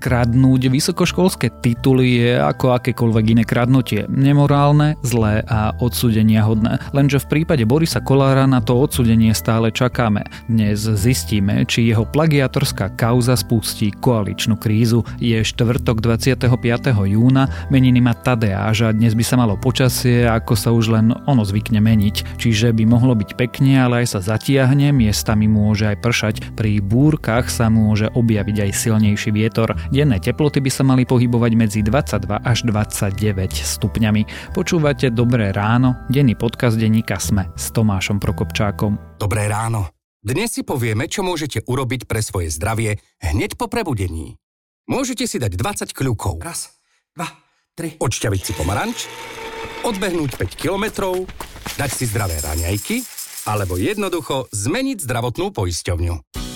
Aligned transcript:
Kradnúť 0.00 0.72
vysokoškolské 0.72 1.60
tituly 1.60 2.24
je 2.24 2.32
ako 2.40 2.72
akékoľvek 2.72 3.24
iné 3.36 3.44
kradnutie. 3.44 4.08
Nemorálne, 4.08 4.96
zlé 5.04 5.44
a 5.44 5.76
odsudenia 5.76 6.40
hodné. 6.40 6.80
Lenže 6.96 7.20
v 7.20 7.28
prípade 7.28 7.68
Borisa 7.68 8.00
Kolára 8.00 8.48
na 8.48 8.64
to 8.64 8.80
odsudenie 8.80 9.36
stále 9.36 9.68
čakáme. 9.68 10.24
Dnes 10.48 10.88
zistíme, 10.88 11.68
či 11.68 11.84
jeho 11.92 12.08
plagiatorská 12.08 12.96
kauza 12.96 13.36
spustí 13.36 13.92
koaličnú 13.92 14.56
krízu. 14.56 15.04
Je 15.20 15.36
štvrtok 15.44 16.00
25. 16.00 16.48
júna, 17.04 17.52
meniny 17.68 18.00
má 18.00 18.16
Tadeáž 18.16 18.88
a 18.88 18.96
dnes 18.96 19.12
by 19.12 19.20
sa 19.20 19.36
malo 19.36 19.60
počasie, 19.60 20.24
ako 20.24 20.56
sa 20.56 20.72
už 20.72 20.96
len 20.96 21.12
ono 21.28 21.44
zvykne 21.44 21.76
meniť. 21.76 22.40
Čiže 22.40 22.72
by 22.72 22.88
mohlo 22.88 23.12
byť 23.12 23.36
pekne, 23.36 23.84
ale 23.84 24.08
aj 24.08 24.16
sa 24.16 24.20
zatiahne, 24.32 24.96
miestami 24.96 25.44
môže 25.44 25.92
aj 25.92 26.00
pršať. 26.00 26.34
Pri 26.56 26.80
búrkach 26.80 27.52
sa 27.52 27.68
môže 27.68 28.08
objaviť 28.16 28.64
aj 28.64 28.70
silnejší 28.72 29.28
vietor. 29.36 29.76
Denné 29.90 30.22
teploty 30.22 30.62
by 30.62 30.70
sa 30.70 30.86
mali 30.86 31.02
pohybovať 31.02 31.52
medzi 31.58 31.82
22 31.82 32.46
až 32.46 32.62
29 32.62 33.10
stupňami. 33.50 34.54
Počúvate 34.54 35.10
Dobré 35.10 35.50
ráno, 35.50 36.06
denný 36.06 36.38
podcast 36.38 36.78
denníka 36.78 37.18
Sme 37.18 37.50
s 37.58 37.74
Tomášom 37.74 38.22
Prokopčákom. 38.22 39.18
Dobré 39.18 39.50
ráno. 39.50 39.90
Dnes 40.22 40.54
si 40.54 40.62
povieme, 40.62 41.10
čo 41.10 41.26
môžete 41.26 41.66
urobiť 41.66 42.06
pre 42.06 42.22
svoje 42.22 42.54
zdravie 42.54 43.02
hneď 43.18 43.58
po 43.58 43.66
prebudení. 43.66 44.38
Môžete 44.86 45.26
si 45.26 45.42
dať 45.42 45.58
20 45.58 45.90
kľúkov. 45.90 46.38
Raz, 46.38 46.70
dva, 47.10 47.26
tri. 47.74 47.98
Odšťaviť 47.98 48.42
si 48.46 48.52
pomaranč, 48.54 49.10
odbehnúť 49.82 50.38
5 50.38 50.54
kilometrov, 50.54 51.26
dať 51.74 51.90
si 51.90 52.06
zdravé 52.06 52.38
raňajky, 52.38 53.02
alebo 53.50 53.74
jednoducho 53.74 54.46
zmeniť 54.54 55.02
zdravotnú 55.02 55.50
poisťovňu. 55.50 56.49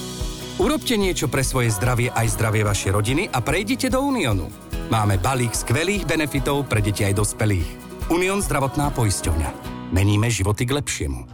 Urobte 0.54 0.94
niečo 0.94 1.26
pre 1.26 1.42
svoje 1.42 1.74
zdravie 1.74 2.14
aj 2.14 2.38
zdravie 2.38 2.62
vašej 2.62 2.94
rodiny 2.94 3.22
a 3.26 3.42
prejdite 3.42 3.90
do 3.90 4.06
Uniónu. 4.06 4.46
Máme 4.86 5.18
balík 5.18 5.50
skvelých 5.50 6.06
benefitov 6.06 6.70
pre 6.70 6.78
deti 6.78 7.02
aj 7.02 7.18
dospelých. 7.18 7.66
Unión 8.06 8.38
zdravotná 8.38 8.94
poisťovňa. 8.94 9.50
Meníme 9.90 10.30
životy 10.30 10.62
k 10.62 10.78
lepšiemu. 10.78 11.26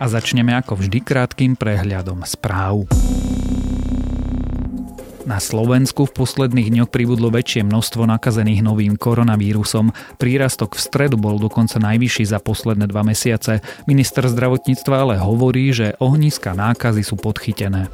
A 0.00 0.04
začneme 0.08 0.56
ako 0.56 0.80
vždy 0.80 1.04
krátkým 1.04 1.52
prehľadom 1.52 2.24
správ. 2.24 2.88
Na 5.28 5.44
Slovensku 5.44 6.08
v 6.08 6.24
posledných 6.24 6.72
dňoch 6.72 6.88
pribudlo 6.88 7.28
väčšie 7.28 7.60
množstvo 7.68 8.08
nakazených 8.08 8.64
novým 8.64 8.96
koronavírusom. 8.96 9.92
Prírastok 10.16 10.72
v 10.72 10.80
stredu 10.80 11.20
bol 11.20 11.36
dokonca 11.36 11.76
najvyšší 11.76 12.32
za 12.32 12.40
posledné 12.40 12.88
dva 12.88 13.04
mesiace. 13.04 13.60
Minister 13.84 14.24
zdravotníctva 14.24 15.04
ale 15.04 15.14
hovorí, 15.20 15.68
že 15.76 15.92
ohniska 16.00 16.56
nákazy 16.56 17.04
sú 17.04 17.20
podchytené 17.20 17.92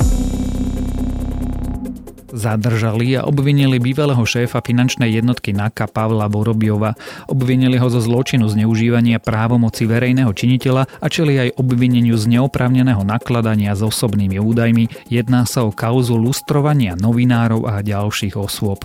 zadržali 2.34 3.14
a 3.14 3.24
obvinili 3.24 3.78
bývalého 3.78 4.20
šéfa 4.26 4.60
finančnej 4.60 5.08
jednotky 5.14 5.54
NAKA 5.54 5.86
Pavla 5.88 6.26
Borobiova. 6.26 6.98
Obvinili 7.30 7.78
ho 7.78 7.86
zo 7.86 8.02
zločinu 8.02 8.50
zneužívania 8.50 9.22
právomoci 9.22 9.86
verejného 9.86 10.34
činiteľa 10.34 10.90
a 11.00 11.06
čeli 11.06 11.38
aj 11.38 11.56
obvineniu 11.56 12.18
z 12.18 12.36
neoprávneného 12.36 13.06
nakladania 13.06 13.72
s 13.78 13.86
osobnými 13.86 14.42
údajmi. 14.42 15.08
Jedná 15.08 15.46
sa 15.46 15.64
o 15.64 15.70
kauzu 15.70 16.18
lustrovania 16.18 16.98
novinárov 16.98 17.70
a 17.70 17.80
ďalších 17.80 18.34
osôb. 18.34 18.82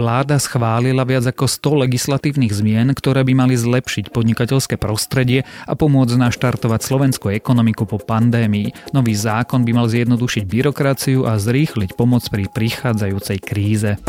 Vláda 0.00 0.40
schválila 0.40 1.04
viac 1.04 1.28
ako 1.28 1.44
100 1.44 1.84
legislatívnych 1.84 2.56
zmien, 2.56 2.88
ktoré 2.96 3.20
by 3.20 3.36
mali 3.36 3.52
zlepšiť 3.52 4.08
podnikateľské 4.08 4.80
prostredie 4.80 5.44
a 5.68 5.76
pomôcť 5.76 6.16
naštartovať 6.16 6.80
slovenskú 6.80 7.28
ekonomiku 7.28 7.84
po 7.84 8.00
pandémii. 8.00 8.96
Nový 8.96 9.12
zákon 9.12 9.60
by 9.60 9.76
mal 9.76 9.92
zjednodušiť 9.92 10.48
byrokraciu 10.48 11.28
a 11.28 11.36
zrýchliť 11.36 12.00
pomoc 12.00 12.24
pri 12.32 12.48
prichádzajúcej 12.48 13.38
kríze. 13.44 14.00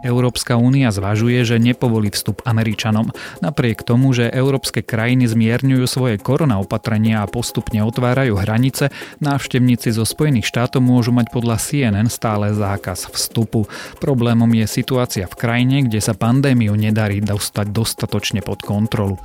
Európska 0.00 0.56
únia 0.56 0.88
zvažuje, 0.90 1.44
že 1.44 1.62
nepovolí 1.62 2.12
vstup 2.12 2.42
Američanom. 2.44 3.12
Napriek 3.44 3.84
tomu, 3.84 4.12
že 4.16 4.32
európske 4.32 4.80
krajiny 4.80 5.28
zmierňujú 5.28 5.84
svoje 5.86 6.16
korona 6.16 6.58
opatrenia 6.60 7.22
a 7.22 7.30
postupne 7.30 7.84
otvárajú 7.84 8.36
hranice, 8.36 8.88
návštevníci 9.20 9.92
zo 9.92 10.08
Spojených 10.08 10.48
štátov 10.48 10.82
môžu 10.82 11.12
mať 11.12 11.30
podľa 11.30 11.56
CNN 11.60 12.08
stále 12.08 12.52
zákaz 12.56 13.12
vstupu. 13.12 13.68
Problémom 14.00 14.48
je 14.56 14.66
situácia 14.66 15.28
v 15.28 15.38
krajine, 15.38 15.86
kde 15.86 16.00
sa 16.02 16.16
pandémiu 16.16 16.72
nedarí 16.74 17.22
dostať 17.22 17.66
dostatočne 17.70 18.40
pod 18.40 18.64
kontrolu 18.64 19.20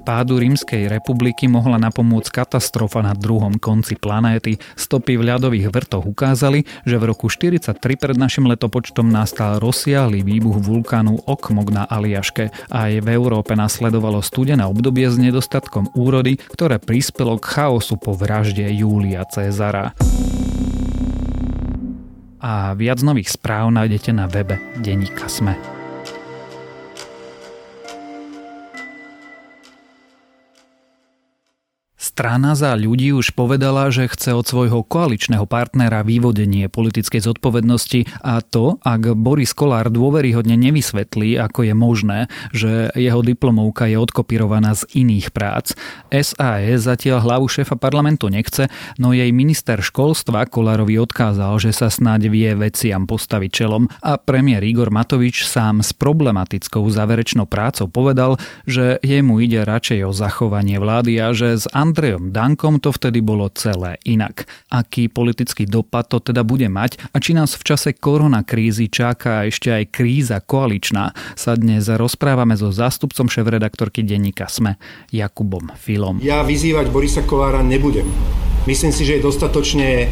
pádu 0.00 0.40
Rímskej 0.40 0.88
republiky 0.88 1.46
mohla 1.46 1.76
napomôcť 1.76 2.42
katastrofa 2.42 3.04
na 3.04 3.12
druhom 3.12 3.60
konci 3.60 3.94
planéty. 4.00 4.56
Stopy 4.74 5.20
v 5.20 5.28
ľadových 5.28 5.68
vrtoch 5.68 6.08
ukázali, 6.08 6.64
že 6.88 6.96
v 6.96 7.12
roku 7.12 7.28
43 7.28 7.76
pred 7.78 8.16
našim 8.16 8.48
letopočtom 8.48 9.06
nastal 9.06 9.60
rozsiahly 9.60 10.24
výbuch 10.24 10.58
vulkánu 10.58 11.28
Okmok 11.28 11.68
na 11.70 11.84
Aliaške. 11.84 12.50
Aj 12.72 12.92
v 12.96 13.08
Európe 13.12 13.52
nasledovalo 13.52 14.24
studené 14.24 14.64
obdobie 14.64 15.06
s 15.06 15.20
nedostatkom 15.20 15.92
úrody, 15.92 16.40
ktoré 16.56 16.80
prispelo 16.80 17.36
k 17.36 17.60
chaosu 17.60 18.00
po 18.00 18.16
vražde 18.16 18.64
Júlia 18.72 19.28
Cezara. 19.28 19.92
A 22.40 22.72
viac 22.72 23.04
nových 23.04 23.36
správ 23.36 23.68
nájdete 23.68 24.16
na 24.16 24.24
webe 24.24 24.56
Deníka 24.80 25.28
Sme. 25.28 25.79
Strana 32.20 32.52
za 32.52 32.76
ľudí 32.76 33.16
už 33.16 33.32
povedala, 33.32 33.88
že 33.88 34.04
chce 34.04 34.36
od 34.36 34.44
svojho 34.44 34.84
koaličného 34.84 35.48
partnera 35.48 36.04
vývodenie 36.04 36.68
politickej 36.68 37.24
zodpovednosti 37.24 38.20
a 38.20 38.44
to, 38.44 38.76
ak 38.84 39.16
Boris 39.16 39.56
Kolár 39.56 39.88
dôveryhodne 39.88 40.52
nevysvetlí, 40.52 41.40
ako 41.40 41.64
je 41.64 41.72
možné, 41.72 42.28
že 42.52 42.92
jeho 42.92 43.24
diplomovka 43.24 43.88
je 43.88 43.96
odkopírovaná 43.96 44.76
z 44.76 44.84
iných 45.00 45.32
prác. 45.32 45.72
SAS 46.12 46.84
zatiaľ 46.84 47.24
hlavu 47.24 47.48
šéfa 47.48 47.80
parlamentu 47.80 48.28
nechce, 48.28 48.68
no 49.00 49.16
jej 49.16 49.32
minister 49.32 49.80
školstva 49.80 50.44
Kolárovi 50.44 51.00
odkázal, 51.00 51.56
že 51.56 51.72
sa 51.72 51.88
snáď 51.88 52.28
vie 52.28 52.52
veciam 52.52 53.08
postaviť 53.08 53.48
čelom 53.64 53.88
a 54.04 54.20
premiér 54.20 54.60
Igor 54.68 54.92
Matovič 54.92 55.48
sám 55.48 55.80
s 55.80 55.96
problematickou 55.96 56.84
záverečnou 56.84 57.48
prácou 57.48 57.88
povedal, 57.88 58.36
že 58.68 59.00
jemu 59.00 59.40
ide 59.40 59.64
radšej 59.64 60.04
o 60.04 60.12
zachovanie 60.12 60.76
vlády 60.76 61.16
a 61.16 61.32
že 61.32 61.56
z 61.56 61.64
Andrej 61.72 62.09
Andrejom 62.10 62.34
Dankom 62.34 62.82
to 62.82 62.90
vtedy 62.90 63.22
bolo 63.22 63.46
celé 63.54 63.94
inak. 64.02 64.42
Aký 64.66 65.06
politický 65.06 65.62
dopad 65.62 66.10
to 66.10 66.18
teda 66.18 66.42
bude 66.42 66.66
mať 66.66 66.98
a 67.14 67.22
či 67.22 67.38
nás 67.38 67.54
v 67.54 67.62
čase 67.62 67.94
koronakrízy 67.94 68.90
čaká 68.90 69.46
ešte 69.46 69.70
aj 69.70 69.94
kríza 69.94 70.42
koaličná, 70.42 71.14
sa 71.38 71.54
dnes 71.54 71.86
rozprávame 71.86 72.58
so 72.58 72.74
zástupcom 72.74 73.30
šéf-redaktorky 73.30 74.02
denníka 74.02 74.50
SME, 74.50 74.74
Jakubom 75.14 75.70
Filom. 75.78 76.18
Ja 76.18 76.42
vyzývať 76.42 76.90
Borisa 76.90 77.22
Kolára 77.22 77.62
nebudem. 77.62 78.10
Myslím 78.66 78.90
si, 78.90 79.06
že 79.06 79.22
je 79.22 79.26
dostatočne 79.30 80.10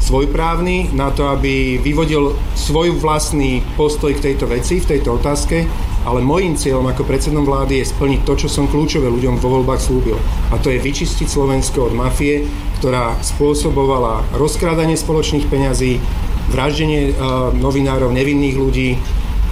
svojprávny 0.00 0.96
na 0.96 1.12
to, 1.12 1.28
aby 1.28 1.78
vyvodil 1.78 2.34
svoj 2.56 2.96
vlastný 2.98 3.60
postoj 3.76 4.16
k 4.16 4.32
tejto 4.32 4.48
veci, 4.48 4.80
v 4.80 4.96
tejto 4.96 5.20
otázke 5.20 5.68
ale 6.00 6.24
môjim 6.24 6.56
cieľom 6.56 6.88
ako 6.88 7.04
predsedom 7.04 7.44
vlády 7.44 7.84
je 7.84 7.92
splniť 7.92 8.20
to, 8.24 8.32
čo 8.46 8.48
som 8.48 8.64
kľúčové 8.64 9.12
ľuďom 9.12 9.36
vo 9.36 9.60
voľbách 9.60 9.84
slúbil. 9.84 10.16
A 10.48 10.56
to 10.56 10.72
je 10.72 10.80
vyčistiť 10.80 11.28
Slovensko 11.28 11.92
od 11.92 11.94
mafie, 11.96 12.48
ktorá 12.80 13.20
spôsobovala 13.20 14.24
rozkrádanie 14.32 14.96
spoločných 14.96 15.44
peňazí, 15.52 16.00
vraždenie 16.48 17.12
uh, 17.12 17.52
novinárov, 17.52 18.08
nevinných 18.16 18.56
ľudí, 18.56 18.96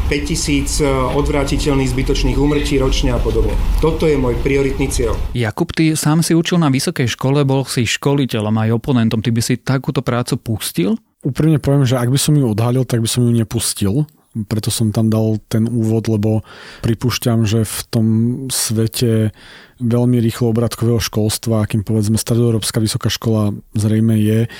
5000 0.08 0.80
e, 0.80 0.88
odvrátiteľných 1.14 1.92
zbytočných 1.92 2.36
úmrtí 2.40 2.80
ročne 2.80 3.12
a 3.12 3.20
podobne. 3.20 3.52
Toto 3.78 4.08
je 4.08 4.16
môj 4.16 4.40
prioritný 4.40 4.88
cieľ. 4.88 5.14
Jakub, 5.36 5.70
ty 5.76 5.92
sám 5.92 6.24
si 6.24 6.32
učil 6.32 6.58
na 6.58 6.72
vysokej 6.72 7.06
škole, 7.12 7.44
bol 7.44 7.68
si 7.68 7.84
školiteľom 7.84 8.56
aj 8.56 8.68
oponentom. 8.74 9.20
Ty 9.20 9.30
by 9.30 9.42
si 9.44 9.60
takúto 9.60 10.00
prácu 10.00 10.40
pustil? 10.40 10.96
Úprimne 11.20 11.60
poviem, 11.60 11.84
že 11.84 12.00
ak 12.00 12.08
by 12.08 12.18
som 12.18 12.34
ju 12.34 12.48
odhalil, 12.48 12.88
tak 12.88 13.04
by 13.04 13.08
som 13.10 13.28
ju 13.28 13.30
nepustil 13.30 14.08
preto 14.46 14.70
som 14.70 14.94
tam 14.94 15.10
dal 15.10 15.42
ten 15.50 15.66
úvod, 15.66 16.06
lebo 16.06 16.46
pripúšťam, 16.86 17.48
že 17.48 17.66
v 17.66 17.78
tom 17.90 18.06
svete 18.52 19.34
veľmi 19.78 20.18
rýchlo 20.18 20.50
obratkového 20.50 20.98
školstva, 20.98 21.62
akým 21.62 21.86
povedzme 21.86 22.18
Stredoeurópska 22.18 22.82
vysoká 22.82 23.08
škola 23.10 23.54
zrejme 23.78 24.18
je, 24.18 24.50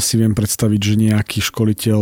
si 0.00 0.14
viem 0.16 0.32
predstaviť, 0.32 0.80
že 0.80 0.94
nejaký 0.96 1.38
školiteľ 1.44 2.00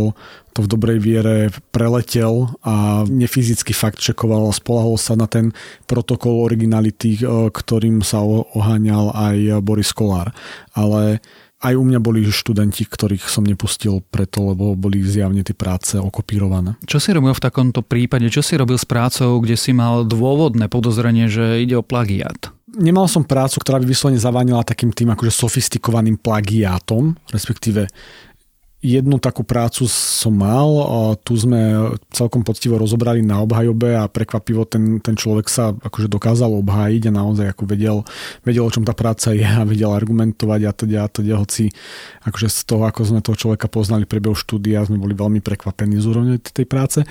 to 0.51 0.59
v 0.67 0.71
dobrej 0.71 0.99
viere 0.99 1.35
preletel 1.71 2.51
a 2.63 3.07
nefyzicky 3.07 3.71
fakt 3.71 4.03
čekoval 4.03 4.51
a 4.51 4.55
spolahol 4.55 4.99
sa 4.99 5.15
na 5.15 5.27
ten 5.27 5.55
protokol 5.87 6.43
originality, 6.43 7.23
e, 7.23 7.47
ktorým 7.51 8.03
sa 8.03 8.23
oháňal 8.23 9.15
aj 9.15 9.63
Boris 9.63 9.95
Kolár. 9.95 10.35
Ale 10.75 11.23
aj 11.61 11.73
u 11.77 11.83
mňa 11.85 11.99
boli 12.01 12.25
študenti, 12.25 12.89
ktorých 12.89 13.29
som 13.29 13.45
nepustil 13.45 14.01
preto, 14.09 14.53
lebo 14.53 14.73
boli 14.73 15.05
zjavne 15.05 15.45
tie 15.45 15.53
práce 15.53 15.93
okopírované. 16.01 16.75
Čo 16.89 16.97
si 16.97 17.13
robil 17.13 17.37
v 17.37 17.45
takomto 17.45 17.85
prípade? 17.85 18.27
Čo 18.33 18.41
si 18.41 18.57
robil 18.57 18.81
s 18.81 18.85
prácou, 18.89 19.37
kde 19.37 19.53
si 19.53 19.71
mal 19.71 20.03
dôvodné 20.03 20.65
podozrenie, 20.67 21.29
že 21.29 21.61
ide 21.61 21.77
o 21.77 21.85
plagiat? 21.85 22.49
Nemal 22.71 23.11
som 23.11 23.27
prácu, 23.27 23.59
ktorá 23.59 23.83
by 23.83 23.85
vyslovene 23.85 24.17
zavánila 24.17 24.63
takým 24.63 24.95
tým 24.95 25.11
akože 25.11 25.31
sofistikovaným 25.43 26.15
plagiátom, 26.15 27.19
respektíve 27.29 27.91
Jednu 28.81 29.21
takú 29.21 29.45
prácu 29.45 29.85
som 29.85 30.33
mal, 30.33 30.65
tu 31.21 31.37
sme 31.37 31.93
celkom 32.09 32.41
poctivo 32.41 32.81
rozobrali 32.81 33.21
na 33.21 33.37
obhajobe 33.45 33.93
a 33.93 34.09
prekvapivo 34.09 34.65
ten, 34.65 34.97
ten 34.97 35.13
človek 35.13 35.45
sa 35.45 35.69
akože 35.69 36.09
dokázal 36.09 36.49
obhájiť 36.49 37.05
a 37.05 37.13
naozaj 37.13 37.53
ako 37.53 37.69
vedel, 37.69 38.01
vedel, 38.41 38.65
o 38.65 38.73
čom 38.73 38.81
tá 38.81 38.97
práca 38.97 39.37
je 39.37 39.45
a 39.45 39.61
vedel 39.69 39.93
argumentovať 39.93 40.61
a 40.65 40.71
teda, 40.73 40.99
a 41.05 41.07
teda, 41.13 41.37
hoci 41.37 41.69
akože 42.25 42.49
z 42.49 42.59
toho, 42.65 42.89
ako 42.89 43.01
sme 43.05 43.21
toho 43.21 43.37
človeka 43.37 43.69
poznali 43.69 44.09
priebehu 44.09 44.33
štúdia, 44.33 44.81
sme 44.81 44.97
boli 44.97 45.13
veľmi 45.13 45.45
prekvapení 45.45 46.01
z 46.01 46.05
úrovne 46.09 46.41
tej 46.41 46.65
práce. 46.65 47.05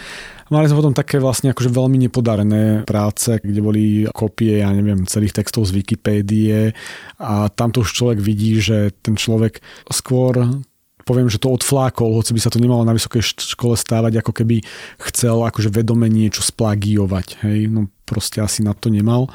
Mali 0.50 0.66
sme 0.66 0.82
potom 0.82 0.90
také 0.90 1.22
vlastne 1.22 1.54
akože 1.54 1.70
veľmi 1.70 2.02
nepodarené 2.10 2.82
práce, 2.82 3.38
kde 3.38 3.62
boli 3.62 4.10
kopie, 4.10 4.58
ja 4.58 4.74
neviem, 4.74 5.06
celých 5.06 5.38
textov 5.38 5.70
z 5.70 5.78
Wikipédie 5.78 6.74
a 7.22 7.46
tamto 7.46 7.86
už 7.86 7.94
človek 7.94 8.18
vidí, 8.18 8.58
že 8.58 8.90
ten 9.06 9.14
človek 9.14 9.62
skôr 9.86 10.66
poviem, 11.10 11.26
že 11.26 11.42
to 11.42 11.50
odflákol, 11.50 12.14
hoci 12.14 12.30
by 12.30 12.40
sa 12.40 12.54
to 12.54 12.62
nemalo 12.62 12.86
na 12.86 12.94
vysokej 12.94 13.34
škole 13.34 13.74
stávať, 13.74 14.22
ako 14.22 14.30
keby 14.30 14.62
chcel 15.10 15.42
akože 15.42 15.74
vedome 15.74 16.06
niečo 16.06 16.46
splagiovať. 16.46 17.42
Hej? 17.42 17.66
No 17.66 17.90
proste 18.06 18.38
asi 18.38 18.62
na 18.62 18.78
to 18.78 18.94
nemal. 18.94 19.26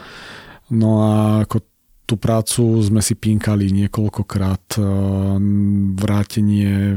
No 0.72 1.04
a 1.04 1.12
ako 1.44 1.60
tú 2.06 2.22
prácu 2.22 2.86
sme 2.86 3.02
si 3.02 3.18
pinkali 3.18 3.74
niekoľkokrát. 3.74 4.78
Eh, 4.78 4.84
vrátenie, 5.98 6.96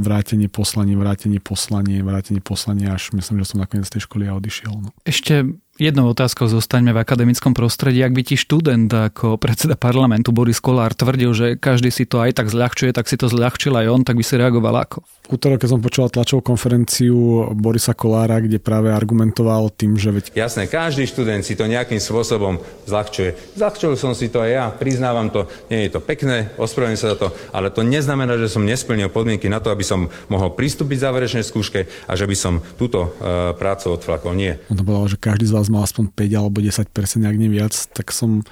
vrátenie 0.00 0.48
poslanie, 0.48 0.96
vrátenie 0.96 1.40
poslanie, 1.44 2.00
vrátenie 2.00 2.40
poslanie, 2.40 2.88
až 2.88 3.12
myslím, 3.12 3.44
že 3.44 3.54
som 3.54 3.60
nakoniec 3.60 3.84
z 3.86 4.00
tej 4.00 4.02
školy 4.08 4.24
a 4.26 4.34
odišiel. 4.34 4.72
No. 4.72 4.90
Ešte 5.04 5.44
Jednou 5.74 6.14
otázkou 6.14 6.46
zostaňme 6.46 6.94
v 6.94 7.02
akademickom 7.02 7.50
prostredí. 7.50 7.98
Ak 8.06 8.14
by 8.14 8.22
ti 8.22 8.38
študent 8.38 8.86
ako 8.94 9.42
predseda 9.42 9.74
parlamentu 9.74 10.30
Boris 10.30 10.62
Kolár 10.62 10.94
tvrdil, 10.94 11.34
že 11.34 11.46
každý 11.58 11.90
si 11.90 12.06
to 12.06 12.22
aj 12.22 12.38
tak 12.38 12.46
zľahčuje, 12.46 12.94
tak 12.94 13.10
si 13.10 13.18
to 13.18 13.26
zľahčil 13.26 13.74
aj 13.74 13.90
on, 13.90 14.06
tak 14.06 14.14
by 14.14 14.22
si 14.22 14.38
reagoval 14.38 14.70
ako? 14.86 15.02
V 15.02 15.34
útorok, 15.34 15.66
keď 15.66 15.74
som 15.74 15.82
počúval 15.82 16.14
tlačovú 16.14 16.46
konferenciu 16.46 17.50
Borisa 17.58 17.90
Kolára, 17.90 18.38
kde 18.38 18.62
práve 18.62 18.94
argumentoval 18.94 19.66
tým, 19.74 19.98
že 19.98 20.14
veď... 20.14 20.24
Jasné, 20.38 20.70
každý 20.70 21.10
študent 21.10 21.42
si 21.42 21.58
to 21.58 21.66
nejakým 21.66 21.98
spôsobom 21.98 22.62
zľahčuje. 22.86 23.58
Zľahčil 23.58 23.98
som 23.98 24.14
si 24.14 24.30
to 24.30 24.46
aj 24.46 24.50
ja, 24.54 24.70
priznávam 24.70 25.26
to, 25.26 25.50
nie 25.74 25.90
je 25.90 25.96
to 25.96 25.98
pekné, 25.98 26.54
ospravedlňujem 26.54 27.02
sa 27.02 27.12
za 27.12 27.18
to, 27.18 27.28
ale 27.50 27.74
to 27.74 27.82
neznamená, 27.82 28.38
že 28.38 28.46
som 28.46 28.62
nesplnil 28.62 29.10
podmienky 29.10 29.50
na 29.50 29.58
to, 29.58 29.74
aby 29.74 29.82
som 29.82 30.06
mohol 30.30 30.54
pristúpiť 30.54 31.02
záverečnej 31.02 31.42
skúške 31.42 32.06
a 32.06 32.12
že 32.14 32.30
by 32.30 32.36
som 32.38 32.62
túto 32.78 33.10
uh, 33.10 33.56
prácu 33.58 33.96
odflakol. 33.96 34.38
Nie. 34.38 34.62
On 34.70 34.78
to 34.78 34.86
povedal, 34.86 35.08
že 35.08 35.18
každý 35.18 35.48
z 35.48 35.56
vás 35.56 35.63
mal 35.68 35.84
aspoň 35.84 36.12
5 36.12 36.40
alebo 36.40 36.58
10%, 36.58 36.84
ak 37.24 37.36
nie 37.36 37.50
viac, 37.52 37.74
tak 37.92 38.10
som 38.10 38.42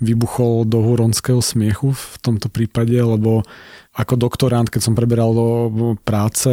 vybuchol 0.00 0.64
do 0.64 0.80
huronského 0.80 1.44
smiechu 1.44 1.92
v 1.92 2.16
tomto 2.24 2.48
prípade, 2.48 2.96
lebo 2.96 3.44
ako 3.92 4.16
doktorant, 4.16 4.72
keď 4.72 4.80
som 4.80 4.96
preberal 4.96 5.36
do 5.36 5.48
práce, 6.00 6.48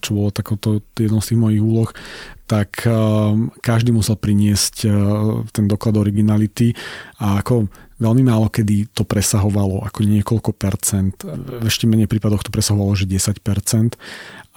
čo 0.00 0.10
bolo 0.16 0.32
takouto 0.32 0.80
jednou 0.96 1.20
z 1.20 1.28
tých 1.34 1.40
mojich 1.44 1.60
úloh, 1.60 1.92
tak 2.48 2.88
každý 3.60 3.92
musel 3.92 4.16
priniesť 4.16 4.88
ten 5.52 5.68
doklad 5.68 6.00
originality 6.00 6.72
a 7.20 7.44
ako 7.44 7.68
veľmi 8.00 8.24
málo 8.24 8.48
kedy 8.48 8.96
to 8.96 9.04
presahovalo 9.04 9.84
ako 9.84 10.00
niekoľko 10.08 10.50
percent. 10.56 11.20
V 11.28 11.68
ešte 11.68 11.84
menej 11.84 12.08
prípadoch 12.08 12.40
to 12.40 12.48
presahovalo, 12.48 12.96
že 12.96 13.04
10 13.04 13.44
percent. 13.44 13.92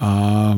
A 0.00 0.56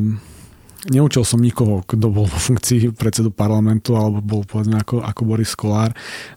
neučil 0.91 1.25
som 1.27 1.43
nikoho, 1.43 1.83
kto 1.83 2.07
bol 2.09 2.27
vo 2.27 2.39
funkcii 2.39 2.95
predsedu 2.95 3.35
parlamentu 3.35 3.99
alebo 3.99 4.23
bol 4.23 4.43
povedzme 4.47 4.79
ako, 4.81 5.03
ako 5.03 5.21
Boris 5.27 5.53
Kolár, 5.59 5.93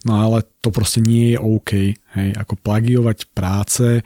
no 0.05 0.17
ale 0.17 0.45
to 0.59 0.73
proste 0.73 0.99
nie 0.99 1.35
je 1.35 1.37
OK. 1.39 1.71
Hej, 2.09 2.29
ako 2.41 2.57
plagiovať 2.57 3.29
práce, 3.37 4.01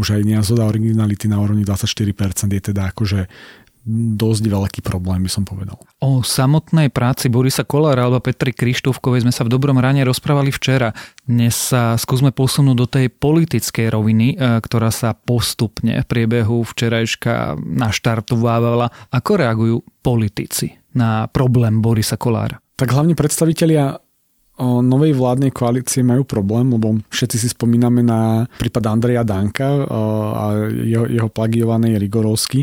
už 0.00 0.16
aj 0.16 0.22
nezhoda 0.24 0.64
originality 0.64 1.28
na 1.28 1.36
úrovni 1.36 1.68
24% 1.68 2.48
je 2.48 2.62
teda 2.72 2.88
akože 2.96 3.28
dosť 3.90 4.44
veľký 4.46 4.80
problém, 4.86 5.26
by 5.26 5.30
som 5.30 5.42
povedal. 5.42 5.74
O 5.98 6.22
samotnej 6.22 6.90
práci 6.94 7.26
Borisa 7.26 7.66
Kolára 7.66 8.06
alebo 8.06 8.22
Petri 8.22 8.54
Krištúvkovej 8.54 9.26
sme 9.26 9.34
sa 9.34 9.42
v 9.42 9.52
dobrom 9.52 9.78
rane 9.82 10.06
rozprávali 10.06 10.54
včera. 10.54 10.94
Dnes 11.26 11.74
sa 11.74 11.98
skúsme 11.98 12.30
posunúť 12.30 12.76
do 12.78 12.86
tej 12.86 13.10
politickej 13.10 13.90
roviny, 13.90 14.26
e, 14.34 14.62
ktorá 14.62 14.94
sa 14.94 15.18
postupne 15.18 15.98
v 15.98 16.06
priebehu 16.06 16.62
včerajška 16.62 17.58
naštartovávala. 17.58 19.10
Ako 19.10 19.42
reagujú 19.42 19.76
politici 19.98 20.78
na 20.94 21.26
problém 21.26 21.82
Borisa 21.82 22.14
Kolára? 22.14 22.62
Tak 22.78 22.94
hlavne 22.94 23.18
predstavitelia 23.18 23.98
novej 24.62 25.16
vládnej 25.16 25.50
koalície 25.50 26.04
majú 26.04 26.22
problém, 26.28 26.70
lebo 26.70 27.00
všetci 27.08 27.36
si 27.40 27.48
spomíname 27.50 28.04
na 28.04 28.46
prípad 28.60 28.84
Andreja 28.84 29.24
Danka 29.24 29.88
a 29.88 30.44
jeho, 30.70 31.08
jeho 31.08 31.28
plagiovanej 31.32 31.98
Rigorovsky 31.98 32.62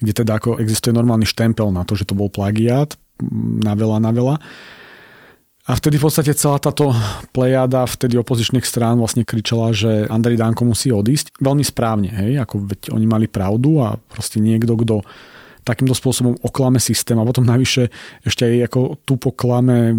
kde 0.00 0.12
teda 0.12 0.36
ako 0.36 0.60
existuje 0.60 0.92
normálny 0.92 1.24
štempel 1.24 1.72
na 1.72 1.84
to, 1.84 1.96
že 1.96 2.08
to 2.08 2.18
bol 2.18 2.28
plagiát 2.28 2.94
na 3.64 3.72
veľa, 3.72 3.98
na 4.00 4.12
veľa. 4.12 4.34
A 5.66 5.74
vtedy 5.74 5.98
v 5.98 6.06
podstate 6.06 6.30
celá 6.38 6.62
táto 6.62 6.94
plejada 7.34 7.82
vtedy 7.90 8.14
opozičných 8.14 8.62
strán 8.62 9.02
vlastne 9.02 9.26
kričala, 9.26 9.74
že 9.74 10.06
Andrej 10.06 10.38
Danko 10.38 10.62
musí 10.62 10.94
odísť. 10.94 11.42
Veľmi 11.42 11.66
správne, 11.66 12.06
hej, 12.06 12.38
ako 12.38 12.70
veď 12.70 12.80
oni 12.94 13.06
mali 13.10 13.26
pravdu 13.26 13.82
a 13.82 13.98
proste 13.98 14.38
niekto, 14.38 14.78
kto 14.78 15.02
takýmto 15.66 15.98
spôsobom 15.98 16.38
oklame 16.46 16.78
systém 16.78 17.18
a 17.18 17.26
potom 17.26 17.42
navyše 17.42 17.90
ešte 18.22 18.46
aj 18.46 18.70
ako 18.70 18.80
tu 19.02 19.18
poklame 19.18 19.90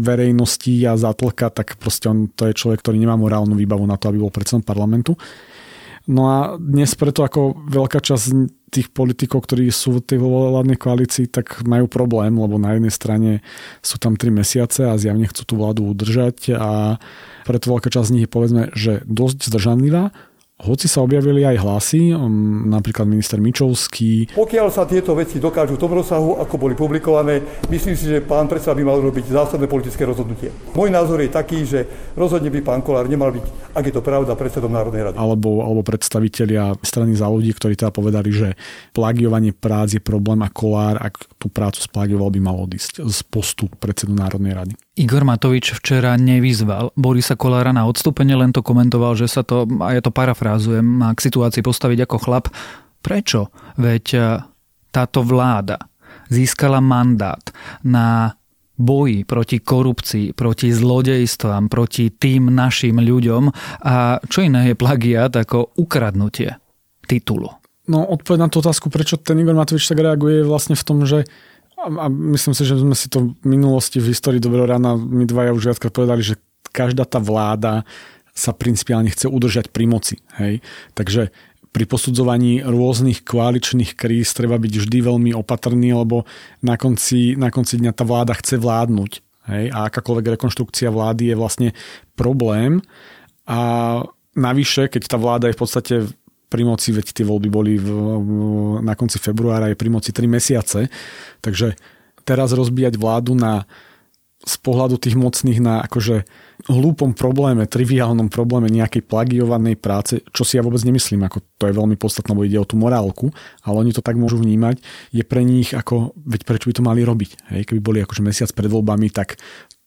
verejnosti 0.00 0.72
a 0.88 0.96
zatlka, 0.96 1.52
tak 1.52 1.76
proste 1.76 2.08
on 2.08 2.32
to 2.32 2.48
je 2.48 2.56
človek, 2.56 2.80
ktorý 2.80 2.96
nemá 2.96 3.20
morálnu 3.20 3.52
výbavu 3.52 3.84
na 3.84 4.00
to, 4.00 4.08
aby 4.08 4.16
bol 4.16 4.32
predsedom 4.32 4.64
parlamentu. 4.64 5.12
No 6.08 6.22
a 6.32 6.36
dnes 6.56 6.96
preto 6.96 7.20
ako 7.20 7.68
veľká 7.68 8.00
časť 8.00 8.59
tých 8.70 8.88
politikov, 8.94 9.44
ktorí 9.44 9.66
sú 9.74 9.98
v 9.98 10.06
tej 10.06 10.18
vládnej 10.22 10.78
koalícii, 10.78 11.26
tak 11.26 11.66
majú 11.66 11.90
problém, 11.90 12.38
lebo 12.38 12.56
na 12.56 12.78
jednej 12.78 12.94
strane 12.94 13.30
sú 13.82 13.98
tam 13.98 14.14
3 14.14 14.30
mesiace 14.30 14.86
a 14.86 14.94
zjavne 14.94 15.26
chcú 15.26 15.42
tú 15.42 15.54
vládu 15.58 15.90
udržať 15.90 16.54
a 16.54 17.02
preto 17.42 17.74
veľká 17.74 17.90
časť 17.90 18.06
z 18.06 18.14
nich 18.14 18.24
je 18.24 18.30
povedzme, 18.30 18.62
že 18.78 19.02
dosť 19.10 19.50
zdržanlivá 19.50 20.14
hoci 20.60 20.86
sa 20.88 21.00
objavili 21.00 21.40
aj 21.44 21.56
hlasy, 21.56 22.12
um, 22.12 22.68
napríklad 22.68 23.08
minister 23.08 23.40
Mičovský. 23.40 24.36
Pokiaľ 24.36 24.68
sa 24.68 24.84
tieto 24.84 25.16
veci 25.16 25.40
dokážu 25.40 25.80
v 25.80 25.82
tom 25.82 25.92
rozsahu, 25.96 26.36
ako 26.36 26.54
boli 26.60 26.76
publikované, 26.76 27.40
myslím 27.72 27.96
si, 27.96 28.04
že 28.12 28.20
pán 28.20 28.44
predseda 28.44 28.76
by 28.76 28.84
mal 28.84 28.98
robiť 29.00 29.32
zásadné 29.32 29.64
politické 29.64 30.04
rozhodnutie. 30.04 30.52
Môj 30.76 30.92
názor 30.92 31.24
je 31.24 31.30
taký, 31.32 31.64
že 31.64 32.12
rozhodne 32.12 32.52
by 32.52 32.60
pán 32.60 32.80
Kolár 32.84 33.08
nemal 33.08 33.32
byť, 33.32 33.72
ak 33.72 33.84
je 33.88 33.94
to 33.94 34.02
pravda, 34.04 34.36
predsedom 34.36 34.72
Národnej 34.72 35.08
rady. 35.08 35.16
Alebo, 35.16 35.64
alebo 35.64 35.80
predstavitelia 35.80 36.76
strany 36.84 37.16
za 37.16 37.30
ľudí, 37.30 37.56
ktorí 37.56 37.78
teda 37.78 37.94
povedali, 37.94 38.28
že 38.28 38.48
plagiovanie 38.92 39.56
prác 39.56 39.96
je 39.96 40.02
problém 40.02 40.44
a 40.44 40.52
Kolár, 40.52 41.00
ak 41.00 41.29
tú 41.40 41.48
prácu 41.48 41.80
splagioval, 41.80 42.28
by 42.28 42.40
mal 42.44 42.60
odísť 42.60 43.00
z 43.08 43.18
postu 43.24 43.72
predsedu 43.80 44.12
Národnej 44.12 44.52
rady. 44.52 44.72
Igor 45.00 45.24
Matovič 45.24 45.72
včera 45.80 46.12
nevyzval 46.20 46.92
Borisa 46.92 47.40
Kolára 47.40 47.72
na 47.72 47.88
odstúpenie, 47.88 48.36
len 48.36 48.52
to 48.52 48.60
komentoval, 48.60 49.16
že 49.16 49.24
sa 49.24 49.40
to, 49.40 49.64
a 49.80 49.96
ja 49.96 50.04
to 50.04 50.12
parafrázujem, 50.12 50.84
má 50.84 51.16
k 51.16 51.24
situácii 51.24 51.64
postaviť 51.64 52.04
ako 52.04 52.16
chlap. 52.20 52.44
Prečo? 53.00 53.48
Veď 53.80 54.04
e, 54.12 54.20
táto 54.92 55.24
vláda 55.24 55.80
získala 56.28 56.84
mandát 56.84 57.40
na 57.80 58.36
boji 58.80 59.28
proti 59.28 59.60
korupcii, 59.60 60.32
proti 60.32 60.72
zlodejstvám, 60.72 61.68
proti 61.68 62.12
tým 62.12 62.48
našim 62.48 62.96
ľuďom 62.96 63.52
a 63.84 64.20
čo 64.24 64.40
iné 64.40 64.72
je 64.72 64.74
plagiat 64.76 65.36
ako 65.36 65.76
ukradnutie 65.76 66.56
titulu. 67.04 67.59
No 67.90 68.06
odpoveď 68.06 68.38
na 68.38 68.48
tú 68.48 68.62
otázku, 68.62 68.86
prečo 68.86 69.18
ten 69.18 69.42
Igor 69.42 69.58
Matovič 69.58 69.82
tak 69.90 69.98
reaguje, 69.98 70.40
je 70.40 70.46
vlastne 70.46 70.78
v 70.78 70.86
tom, 70.86 71.02
že 71.02 71.26
a 71.80 72.06
myslím 72.12 72.52
si, 72.52 72.62
že 72.68 72.76
sme 72.76 72.92
si 72.92 73.08
to 73.08 73.32
v 73.40 73.56
minulosti 73.56 74.04
v 74.04 74.12
histórii 74.12 74.36
Dobrého 74.36 74.68
rána 74.68 75.00
my 75.00 75.24
dvaja 75.24 75.56
už 75.56 75.72
viackrát 75.72 75.88
povedali, 75.88 76.20
že 76.20 76.36
každá 76.76 77.08
tá 77.08 77.16
vláda 77.16 77.88
sa 78.36 78.52
principiálne 78.52 79.08
chce 79.08 79.26
udržať 79.26 79.72
pri 79.72 79.88
moci. 79.88 80.20
Hej? 80.36 80.60
Takže 80.92 81.32
pri 81.70 81.84
posudzovaní 81.86 82.66
rôznych 82.66 83.24
koaličných 83.24 83.96
kríz 83.96 84.34
treba 84.36 84.60
byť 84.60 84.72
vždy 84.76 84.98
veľmi 85.06 85.30
opatrný, 85.32 85.94
lebo 85.94 86.28
na 86.60 86.76
konci, 86.76 87.38
na 87.38 87.48
konci 87.48 87.80
dňa 87.80 87.92
tá 87.96 88.04
vláda 88.04 88.36
chce 88.36 88.60
vládnuť. 88.60 89.12
Hej? 89.48 89.64
A 89.72 89.88
akákoľvek 89.88 90.36
rekonštrukcia 90.36 90.92
vlády 90.92 91.32
je 91.32 91.36
vlastne 91.38 91.68
problém. 92.12 92.84
A 93.48 93.60
navyše, 94.36 94.86
keď 94.92 95.02
tá 95.10 95.16
vláda 95.18 95.48
je 95.50 95.56
v 95.56 95.62
podstate 95.62 95.94
pri 96.50 96.62
moci, 96.66 96.90
veď 96.90 97.06
tie 97.14 97.24
voľby 97.24 97.48
boli 97.48 97.78
v, 97.78 97.88
na 98.82 98.98
konci 98.98 99.22
februára, 99.22 99.70
je 99.70 99.78
pri 99.78 99.90
moci 99.94 100.10
3 100.10 100.26
mesiace, 100.26 100.90
takže 101.38 101.78
teraz 102.26 102.50
rozbíjať 102.50 102.98
vládu 102.98 103.38
na 103.38 103.64
z 104.40 104.56
pohľadu 104.64 104.96
tých 104.96 105.20
mocných 105.20 105.60
na 105.60 105.84
akože 105.84 106.24
hlúpom 106.64 107.12
probléme, 107.12 107.68
triviálnom 107.68 108.32
probléme 108.32 108.72
nejakej 108.72 109.04
plagiovanej 109.04 109.76
práce, 109.76 110.24
čo 110.32 110.48
si 110.48 110.56
ja 110.56 110.64
vôbec 110.64 110.80
nemyslím, 110.80 111.28
ako 111.28 111.44
to 111.60 111.68
je 111.68 111.76
veľmi 111.76 112.00
podstatné, 112.00 112.32
bo 112.32 112.48
ide 112.48 112.56
o 112.56 112.64
tú 112.64 112.80
morálku, 112.80 113.28
ale 113.60 113.84
oni 113.84 113.92
to 113.92 114.00
tak 114.00 114.16
môžu 114.16 114.40
vnímať, 114.40 114.80
je 115.12 115.20
pre 115.28 115.44
nich 115.44 115.76
ako, 115.76 116.16
veď 116.16 116.48
prečo 116.48 116.72
by 116.72 116.74
to 116.80 116.86
mali 116.88 117.04
robiť? 117.04 117.30
Hej? 117.52 117.62
Keby 117.68 117.80
boli 117.84 117.98
akože 118.00 118.24
mesiac 118.24 118.48
pred 118.56 118.72
voľbami, 118.72 119.12
tak 119.12 119.36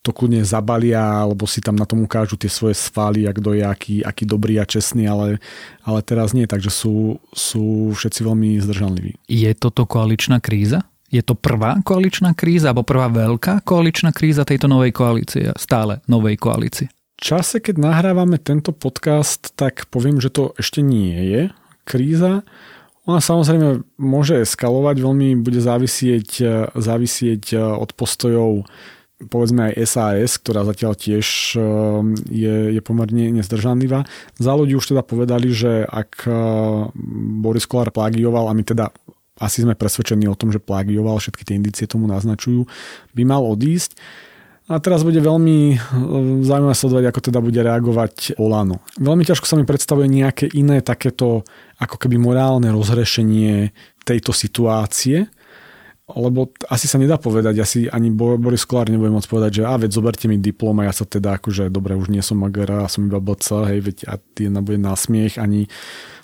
to 0.03 0.11
kľudne 0.11 0.43
zabalia, 0.43 0.99
alebo 0.99 1.47
si 1.47 1.63
tam 1.63 1.79
na 1.79 1.87
tom 1.87 2.03
ukážu 2.03 2.35
tie 2.35 2.51
svoje 2.51 2.75
svaly, 2.75 3.23
ak 3.23 3.39
kto 3.39 3.55
je 3.55 3.63
aký, 3.63 3.95
aký 4.03 4.27
dobrý 4.27 4.59
a 4.59 4.67
čestný, 4.67 5.07
ale, 5.07 5.39
ale 5.87 5.99
teraz 6.03 6.35
nie, 6.35 6.43
takže 6.43 6.67
sú, 6.67 7.23
sú 7.31 7.95
všetci 7.95 8.19
veľmi 8.27 8.59
zdržanliví. 8.59 9.15
Je 9.31 9.47
toto 9.55 9.87
koaličná 9.87 10.43
kríza? 10.43 10.83
Je 11.07 11.23
to 11.23 11.39
prvá 11.39 11.79
koaličná 11.87 12.35
kríza, 12.35 12.75
alebo 12.75 12.83
prvá 12.83 13.07
veľká 13.07 13.63
koaličná 13.63 14.11
kríza 14.11 14.43
tejto 14.43 14.67
novej 14.67 14.91
koalície, 14.91 15.55
stále 15.55 16.03
novej 16.11 16.35
koalície? 16.35 16.91
Čase, 17.15 17.63
keď 17.63 17.79
nahrávame 17.79 18.35
tento 18.35 18.75
podcast, 18.75 19.55
tak 19.55 19.87
poviem, 19.87 20.19
že 20.19 20.27
to 20.27 20.51
ešte 20.59 20.83
nie 20.83 21.15
je 21.15 21.41
kríza. 21.87 22.43
Ona 23.07 23.23
samozrejme 23.23 23.87
môže 23.95 24.43
eskalovať, 24.43 24.99
veľmi 24.99 25.39
bude 25.39 25.63
závisieť, 25.63 26.43
závisieť 26.75 27.55
od 27.55 27.95
postojov 27.95 28.67
povedzme 29.27 29.71
aj 29.71 29.73
SAS, 29.85 30.41
ktorá 30.41 30.63
zatiaľ 30.67 30.97
tiež 30.97 31.57
je, 32.27 32.55
je 32.73 32.81
pomerne 32.83 33.33
nezdržanlivá. 33.39 34.07
Za 34.39 34.53
ľudí 34.55 34.75
už 34.75 34.95
teda 34.95 35.03
povedali, 35.05 35.51
že 35.51 35.83
ak 35.87 36.27
Boris 37.43 37.67
Kolár 37.67 37.93
plagioval, 37.93 38.49
a 38.49 38.57
my 38.57 38.63
teda 38.63 38.89
asi 39.41 39.65
sme 39.65 39.73
presvedčení 39.73 40.29
o 40.29 40.37
tom, 40.37 40.53
že 40.53 40.61
plagioval, 40.61 41.17
všetky 41.17 41.43
tie 41.43 41.57
indície 41.57 41.89
tomu 41.89 42.05
naznačujú, 42.05 42.69
by 43.17 43.23
mal 43.25 43.41
odísť. 43.43 43.97
A 44.71 44.79
teraz 44.79 45.03
bude 45.03 45.19
veľmi 45.19 45.75
e, 45.75 45.77
zaujímavé 46.47 46.71
sledovať, 46.71 47.05
ako 47.11 47.19
teda 47.19 47.39
bude 47.43 47.59
reagovať 47.59 48.39
Olano. 48.39 48.79
Veľmi 48.95 49.27
ťažko 49.27 49.43
sa 49.43 49.59
mi 49.59 49.67
predstavuje 49.67 50.07
nejaké 50.07 50.47
iné 50.55 50.79
takéto 50.79 51.43
ako 51.83 51.99
keby 51.99 52.15
morálne 52.15 52.71
rozhrešenie 52.71 53.75
tejto 54.07 54.31
situácie, 54.31 55.27
lebo 56.03 56.51
asi 56.67 56.91
sa 56.91 56.99
nedá 56.99 57.15
povedať, 57.15 57.63
asi 57.63 57.79
ani 57.87 58.11
Boris 58.11 58.67
Kolár 58.67 58.91
nebude 58.91 59.13
môcť 59.13 59.29
povedať, 59.29 59.51
že 59.59 59.63
a 59.63 59.79
veď 59.79 59.91
zoberte 59.95 60.27
mi 60.27 60.35
diplom 60.35 60.75
a 60.83 60.91
ja 60.91 60.93
sa 60.93 61.07
teda 61.07 61.39
akože, 61.39 61.71
dobre, 61.71 61.95
už 61.95 62.11
nie 62.11 62.19
som 62.19 62.43
magera, 62.43 62.91
som 62.91 63.07
iba 63.07 63.23
BC, 63.23 63.47
hej, 63.71 63.79
veď 63.79 63.97
a 64.11 64.13
jedna 64.35 64.59
bude 64.59 64.79
na 64.81 64.99
smiech, 64.99 65.39
ani 65.39 65.71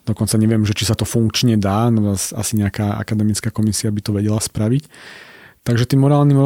Dokonca 0.10 0.42
neviem, 0.42 0.66
že 0.66 0.74
či 0.74 0.90
sa 0.90 0.98
to 0.98 1.06
funkčne 1.06 1.62
dá, 1.62 1.94
no 1.94 2.18
asi 2.18 2.54
nejaká 2.58 2.98
akademická 2.98 3.54
komisia 3.54 3.94
by 3.94 4.02
to 4.02 4.10
vedela 4.18 4.42
spraviť. 4.42 4.90
Takže 5.62 5.86
tým 5.86 6.02
morálnym 6.02 6.40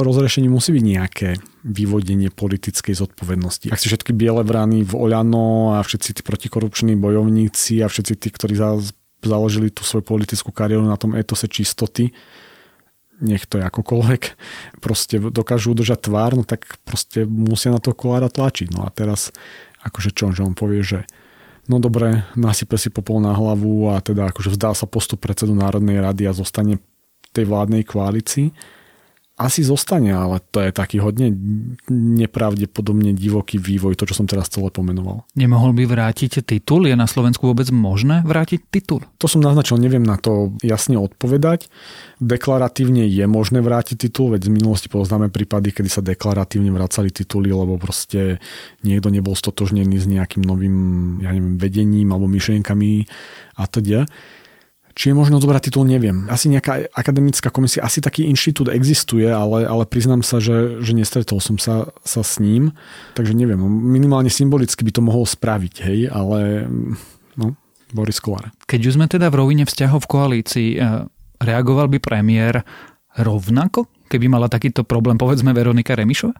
rozrešením 0.00 0.54
musí 0.54 0.72
byť 0.72 0.84
nejaké 0.86 1.28
vyvodenie 1.66 2.32
politickej 2.32 2.96
zodpovednosti. 2.96 3.68
Ak 3.68 3.82
si 3.82 3.92
všetky 3.92 4.16
biele 4.16 4.40
vrany 4.46 4.80
v 4.80 4.96
Oľano 4.96 5.76
a 5.76 5.84
všetci 5.84 6.16
tí 6.16 6.22
protikorupční 6.24 6.96
bojovníci 6.96 7.84
a 7.84 7.90
všetci 7.90 8.12
tí, 8.16 8.28
ktorí 8.32 8.56
založili 9.20 9.68
tú 9.68 9.84
svoju 9.84 10.06
politickú 10.06 10.48
kariéru 10.48 10.88
na 10.88 10.96
tom 10.96 11.12
etose 11.18 11.52
čistoty, 11.52 12.16
nech 13.20 13.48
to 13.48 13.60
je 13.60 13.64
akokoľvek, 13.64 14.22
proste 14.84 15.20
dokážu 15.32 15.72
udržať 15.72 16.12
tvár, 16.12 16.36
no 16.36 16.44
tak 16.44 16.80
proste 16.84 17.24
musia 17.24 17.72
na 17.72 17.80
to 17.80 17.96
kolára 17.96 18.28
tlačiť. 18.28 18.72
No 18.76 18.84
a 18.84 18.92
teraz 18.92 19.32
akože 19.84 20.10
čo, 20.12 20.34
že 20.34 20.44
on 20.44 20.52
povie, 20.52 20.82
že 20.84 21.08
no 21.70 21.80
dobre, 21.80 22.26
nasype 22.36 22.76
si 22.76 22.92
popol 22.92 23.22
na 23.22 23.32
hlavu 23.32 23.94
a 23.94 24.02
teda 24.04 24.30
akože 24.30 24.52
vzdá 24.52 24.76
sa 24.76 24.84
postup 24.84 25.24
predsedu 25.24 25.56
Národnej 25.56 26.02
rady 26.02 26.28
a 26.28 26.36
zostane 26.36 26.82
tej 27.32 27.48
vládnej 27.48 27.84
koalícii 27.84 28.75
asi 29.36 29.60
zostane, 29.60 30.16
ale 30.16 30.40
to 30.48 30.64
je 30.64 30.72
taký 30.72 30.96
hodne 30.96 31.28
nepravdepodobne 31.92 33.12
divoký 33.12 33.60
vývoj, 33.60 33.92
to, 33.92 34.08
čo 34.08 34.16
som 34.16 34.24
teraz 34.24 34.48
celé 34.48 34.72
pomenoval. 34.72 35.28
Nemohol 35.36 35.76
by 35.76 35.84
vrátiť 35.84 36.40
titul? 36.40 36.88
Je 36.88 36.96
na 36.96 37.04
Slovensku 37.04 37.44
vôbec 37.44 37.68
možné 37.68 38.24
vrátiť 38.24 38.64
titul? 38.72 39.04
To 39.20 39.28
som 39.28 39.44
naznačil, 39.44 39.76
neviem 39.76 40.00
na 40.00 40.16
to 40.16 40.56
jasne 40.64 40.96
odpovedať. 40.96 41.68
Deklaratívne 42.16 43.04
je 43.04 43.28
možné 43.28 43.60
vrátiť 43.60 44.08
titul, 44.08 44.32
veď 44.32 44.48
z 44.48 44.54
minulosti 44.56 44.88
poznáme 44.88 45.28
prípady, 45.28 45.68
kedy 45.68 45.88
sa 45.92 46.00
deklaratívne 46.00 46.72
vracali 46.72 47.12
tituly, 47.12 47.52
lebo 47.52 47.76
proste 47.76 48.40
niekto 48.88 49.12
nebol 49.12 49.36
stotožnený 49.36 50.00
s 50.00 50.08
nejakým 50.08 50.40
novým 50.40 50.76
ja 51.20 51.36
neviem, 51.36 51.60
vedením 51.60 52.08
alebo 52.08 52.24
myšlienkami 52.24 53.04
a 53.60 53.68
teda. 53.68 54.08
Či 54.96 55.12
je 55.12 55.14
možno 55.14 55.36
zobrať 55.36 55.68
titul, 55.68 55.84
neviem. 55.84 56.24
Asi 56.32 56.48
nejaká 56.48 56.88
akademická 56.96 57.52
komisia, 57.52 57.84
asi 57.84 58.00
taký 58.00 58.24
inštitút 58.32 58.72
existuje, 58.72 59.28
ale, 59.28 59.68
ale 59.68 59.84
priznám 59.84 60.24
sa, 60.24 60.40
že, 60.40 60.80
že 60.80 60.96
nestretol 60.96 61.36
som 61.36 61.60
sa, 61.60 61.92
sa 62.00 62.24
s 62.24 62.40
ním, 62.40 62.72
takže 63.12 63.36
neviem. 63.36 63.60
Minimálne 63.68 64.32
symbolicky 64.32 64.80
by 64.88 64.92
to 64.96 65.04
mohol 65.04 65.28
spraviť, 65.28 65.74
hej, 65.84 66.08
ale 66.08 66.64
no, 67.36 67.60
Boris 67.92 68.24
Kolár. 68.24 68.48
Keď 68.64 68.80
už 68.88 68.96
sme 68.96 69.04
teda 69.04 69.28
v 69.28 69.36
rovine 69.36 69.68
vzťahov 69.68 70.08
v 70.08 70.10
koalícii, 70.16 70.70
eh, 70.80 71.04
reagoval 71.44 71.92
by 71.92 72.00
premiér 72.00 72.64
rovnako, 73.20 73.92
keby 74.08 74.32
mala 74.32 74.48
takýto 74.48 74.80
problém, 74.80 75.20
povedzme 75.20 75.52
Veronika 75.52 75.92
Remišová? 75.92 76.32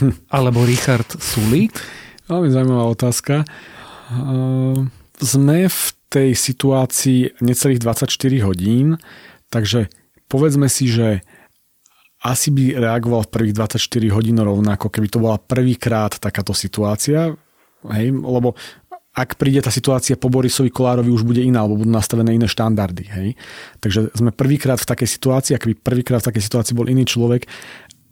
Hm. 0.00 0.32
Alebo 0.32 0.64
Richard 0.64 1.20
Sulík? 1.20 1.76
Veľmi 2.30 2.48
zaujímavá 2.48 2.86
otázka. 2.88 3.42
Uh, 4.10 4.86
sme 5.18 5.66
v 5.66 5.80
tej 6.10 6.34
situácii 6.34 7.38
necelých 7.38 7.80
24 7.80 8.10
hodín, 8.42 8.98
takže 9.48 9.86
povedzme 10.26 10.66
si, 10.66 10.90
že 10.90 11.22
asi 12.20 12.52
by 12.52 12.76
reagoval 12.76 13.24
v 13.24 13.32
prvých 13.32 13.54
24 13.56 13.80
hodín 14.12 14.36
rovnako, 14.36 14.92
keby 14.92 15.08
to 15.08 15.22
bola 15.22 15.40
prvýkrát 15.40 16.18
takáto 16.20 16.52
situácia, 16.52 17.32
hej, 17.94 18.12
lebo 18.12 18.58
ak 19.10 19.34
príde 19.34 19.58
tá 19.58 19.74
situácia 19.74 20.14
po 20.14 20.30
Borisovi 20.30 20.70
Kolárovi 20.70 21.10
už 21.10 21.26
bude 21.26 21.42
iná, 21.42 21.66
alebo 21.66 21.82
budú 21.82 21.90
nastavené 21.90 22.30
iné 22.38 22.46
štandardy. 22.46 23.04
Hej? 23.10 23.28
Takže 23.82 24.14
sme 24.14 24.30
prvýkrát 24.30 24.78
v 24.78 24.86
takej 24.86 25.08
situácii, 25.18 25.52
ak 25.58 25.66
by 25.66 25.74
prvýkrát 25.82 26.22
v 26.22 26.30
takej 26.30 26.44
situácii 26.46 26.74
bol 26.78 26.86
iný 26.86 27.02
človek, 27.02 27.50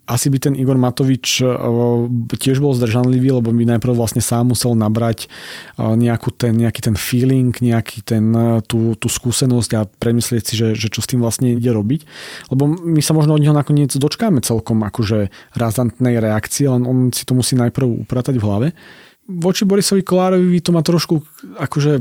asi 0.09 0.33
by 0.33 0.39
ten 0.41 0.55
Igor 0.57 0.81
Matovič 0.81 1.45
e, 1.45 1.47
tiež 2.41 2.65
bol 2.65 2.73
zdržanlivý, 2.73 3.37
lebo 3.37 3.53
by 3.53 3.77
najprv 3.77 3.93
vlastne 3.93 4.25
sám 4.25 4.57
musel 4.57 4.73
nabrať 4.73 5.29
e, 5.29 5.85
nejakú 5.85 6.33
ten, 6.33 6.57
nejaký 6.57 6.81
ten 6.89 6.97
feeling, 6.97 7.53
nejaký 7.53 8.01
ten, 8.01 8.33
e, 8.33 8.65
tú, 8.65 8.97
tú 8.97 9.13
skúsenosť 9.13 9.71
a 9.77 9.85
premyslieť 9.85 10.43
si, 10.43 10.55
že, 10.57 10.69
že 10.73 10.89
čo 10.89 11.05
s 11.05 11.11
tým 11.13 11.21
vlastne 11.21 11.53
ide 11.53 11.69
robiť. 11.69 12.09
Lebo 12.49 12.73
my 12.73 13.05
sa 13.05 13.13
možno 13.13 13.37
od 13.37 13.45
neho 13.45 13.53
nakoniec 13.53 13.93
dočkáme 13.93 14.41
celkom 14.41 14.81
akože 14.81 15.29
razantnej 15.53 16.17
reakcie, 16.25 16.73
len 16.73 16.89
on 16.89 17.13
si 17.13 17.29
to 17.29 17.37
musí 17.37 17.53
najprv 17.61 18.09
upratať 18.09 18.41
v 18.41 18.47
hlave 18.49 18.69
voči 19.29 19.69
Borisovi 19.69 20.01
Kolárovi 20.01 20.65
to 20.65 20.73
má 20.73 20.81
trošku, 20.81 21.21
akože 21.61 22.01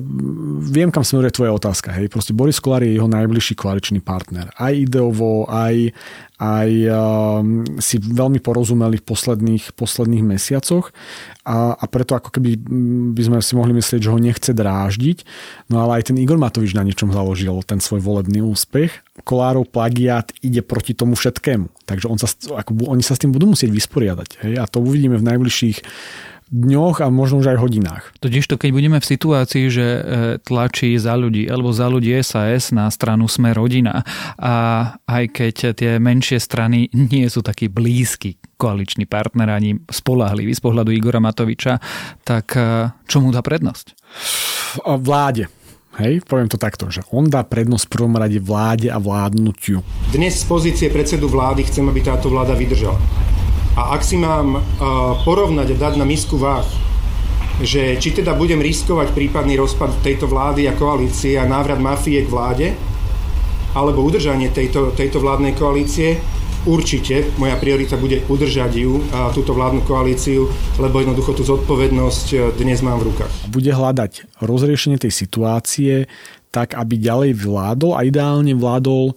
viem, 0.63 0.87
kam 0.95 1.03
smeruje 1.03 1.35
tvoja 1.35 1.51
otázka. 1.51 1.91
Hej. 1.91 2.07
Proste 2.07 2.31
Boris 2.31 2.63
Kolár 2.63 2.87
je 2.87 2.95
jeho 2.95 3.11
najbližší 3.11 3.59
koaličný 3.59 3.99
partner. 3.99 4.47
Aj 4.55 4.71
ideovo, 4.71 5.43
aj, 5.51 5.91
aj 6.39 6.69
um, 6.87 7.67
si 7.83 7.99
veľmi 7.99 8.39
porozumeli 8.39 9.03
v 9.03 9.07
posledných, 9.11 9.75
posledných 9.75 10.23
mesiacoch 10.23 10.95
a, 11.43 11.75
a 11.75 11.85
preto 11.91 12.15
ako 12.15 12.31
keby 12.31 12.63
by 13.11 13.21
sme 13.27 13.37
si 13.43 13.53
mohli 13.59 13.75
myslieť, 13.75 14.07
že 14.07 14.11
ho 14.15 14.19
nechce 14.23 14.55
dráždiť. 14.55 15.27
No 15.67 15.83
ale 15.83 15.99
aj 15.99 16.15
ten 16.15 16.17
Igor 16.23 16.39
Matovič 16.39 16.71
na 16.79 16.87
niečom 16.87 17.11
založil 17.11 17.59
ten 17.67 17.83
svoj 17.83 18.07
volebný 18.07 18.39
úspech. 18.39 19.03
Kolárov 19.27 19.67
plagiát 19.67 20.31
ide 20.39 20.63
proti 20.63 20.95
tomu 20.95 21.19
všetkému. 21.19 21.67
Takže 21.83 22.07
on 22.07 22.15
sa, 22.15 22.31
ako, 22.55 22.87
oni 22.87 23.03
sa 23.03 23.19
s 23.19 23.21
tým 23.27 23.35
budú 23.35 23.51
musieť 23.51 23.75
vysporiadať. 23.75 24.29
Hej? 24.47 24.53
A 24.63 24.63
to 24.63 24.79
uvidíme 24.79 25.19
v 25.19 25.27
najbližších 25.27 25.77
dňoch 26.51 27.03
a 27.03 27.07
možno 27.11 27.43
už 27.43 27.55
aj 27.55 27.61
hodinách. 27.61 28.03
Totiž 28.23 28.47
to, 28.47 28.55
keď 28.55 28.69
budeme 28.71 28.99
v 28.99 29.09
situácii, 29.09 29.65
že 29.67 29.87
e, 29.87 30.01
tlačí 30.41 30.95
za 30.95 31.19
ľudí 31.19 31.47
alebo 31.47 31.75
za 31.75 31.91
ľudí 31.91 32.15
SAS 32.23 32.71
na 32.71 32.87
stranu 32.87 33.27
Sme 33.27 33.51
rodina 33.51 34.03
a 34.39 34.55
aj 35.03 35.23
keď 35.31 35.55
tie 35.75 35.91
menšie 35.99 36.39
strany 36.39 36.87
nie 36.93 37.27
sú 37.27 37.43
takí 37.43 37.67
blízky 37.67 38.39
koaliční 38.57 39.05
partner 39.05 39.53
ani 39.53 39.77
spolahliví 39.85 40.51
z 40.55 40.61
pohľadu 40.63 40.89
Igora 40.89 41.21
Matoviča, 41.21 41.77
tak 42.25 42.57
e, 42.57 42.91
čo 43.05 43.21
mu 43.21 43.29
dá 43.29 43.43
prednosť? 43.43 43.93
Vláde. 45.03 45.51
Hej, 45.97 46.29
poviem 46.29 46.45
to 46.45 46.61
takto, 46.61 46.93
že 46.93 47.01
on 47.09 47.25
dá 47.25 47.41
prednosť 47.41 47.89
v 47.89 47.93
prvom 47.97 48.13
rade 48.13 48.37
vláde 48.37 48.85
a 48.93 49.01
vládnutiu. 49.01 49.81
Dnes 50.13 50.37
z 50.37 50.45
pozície 50.45 50.87
predsedu 50.93 51.25
vlády 51.25 51.65
chcem, 51.65 51.81
aby 51.89 52.05
táto 52.05 52.29
vláda 52.29 52.53
vydržala. 52.53 53.01
A 53.77 53.93
ak 53.93 54.01
si 54.01 54.17
mám 54.17 54.57
uh, 54.57 54.61
porovnať 55.21 55.77
a 55.77 55.77
dať 55.77 55.93
na 56.01 56.05
misku 56.09 56.33
váh, 56.41 56.65
že 57.61 58.01
či 58.01 58.09
teda 58.09 58.33
budem 58.33 58.57
riskovať 58.57 59.13
prípadný 59.13 59.53
rozpad 59.53 60.01
tejto 60.01 60.25
vlády 60.25 60.65
a 60.65 60.73
koalície 60.73 61.37
a 61.37 61.45
návrat 61.45 61.77
mafie 61.77 62.25
k 62.25 62.29
vláde, 62.29 62.67
alebo 63.77 64.01
udržanie 64.01 64.49
tejto, 64.49 64.97
tejto 64.97 65.21
vládnej 65.21 65.53
koalície, 65.53 66.17
určite 66.65 67.29
moja 67.37 67.53
priorita 67.61 68.01
bude 68.01 68.25
udržať 68.25 68.71
ju, 68.73 68.97
a 69.13 69.29
túto 69.29 69.53
vládnu 69.53 69.85
koalíciu, 69.85 70.49
lebo 70.81 70.97
jednoducho 70.97 71.37
tú 71.37 71.45
zodpovednosť 71.45 72.27
e, 72.33 72.37
dnes 72.57 72.81
mám 72.81 72.97
v 72.97 73.13
rukách. 73.13 73.29
Bude 73.53 73.69
hľadať 73.69 74.41
rozriešenie 74.41 74.97
tej 74.97 75.13
situácie 75.13 76.09
tak, 76.49 76.73
aby 76.73 76.97
ďalej 76.97 77.37
vládol 77.37 77.93
a 77.93 78.01
ideálne 78.01 78.57
vládol 78.57 79.13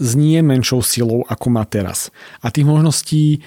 s 0.00 0.18
nie 0.18 0.42
menšou 0.42 0.82
silou, 0.82 1.22
ako 1.30 1.46
má 1.52 1.62
teraz. 1.62 2.10
A 2.42 2.50
tých 2.50 2.66
možností 2.66 3.40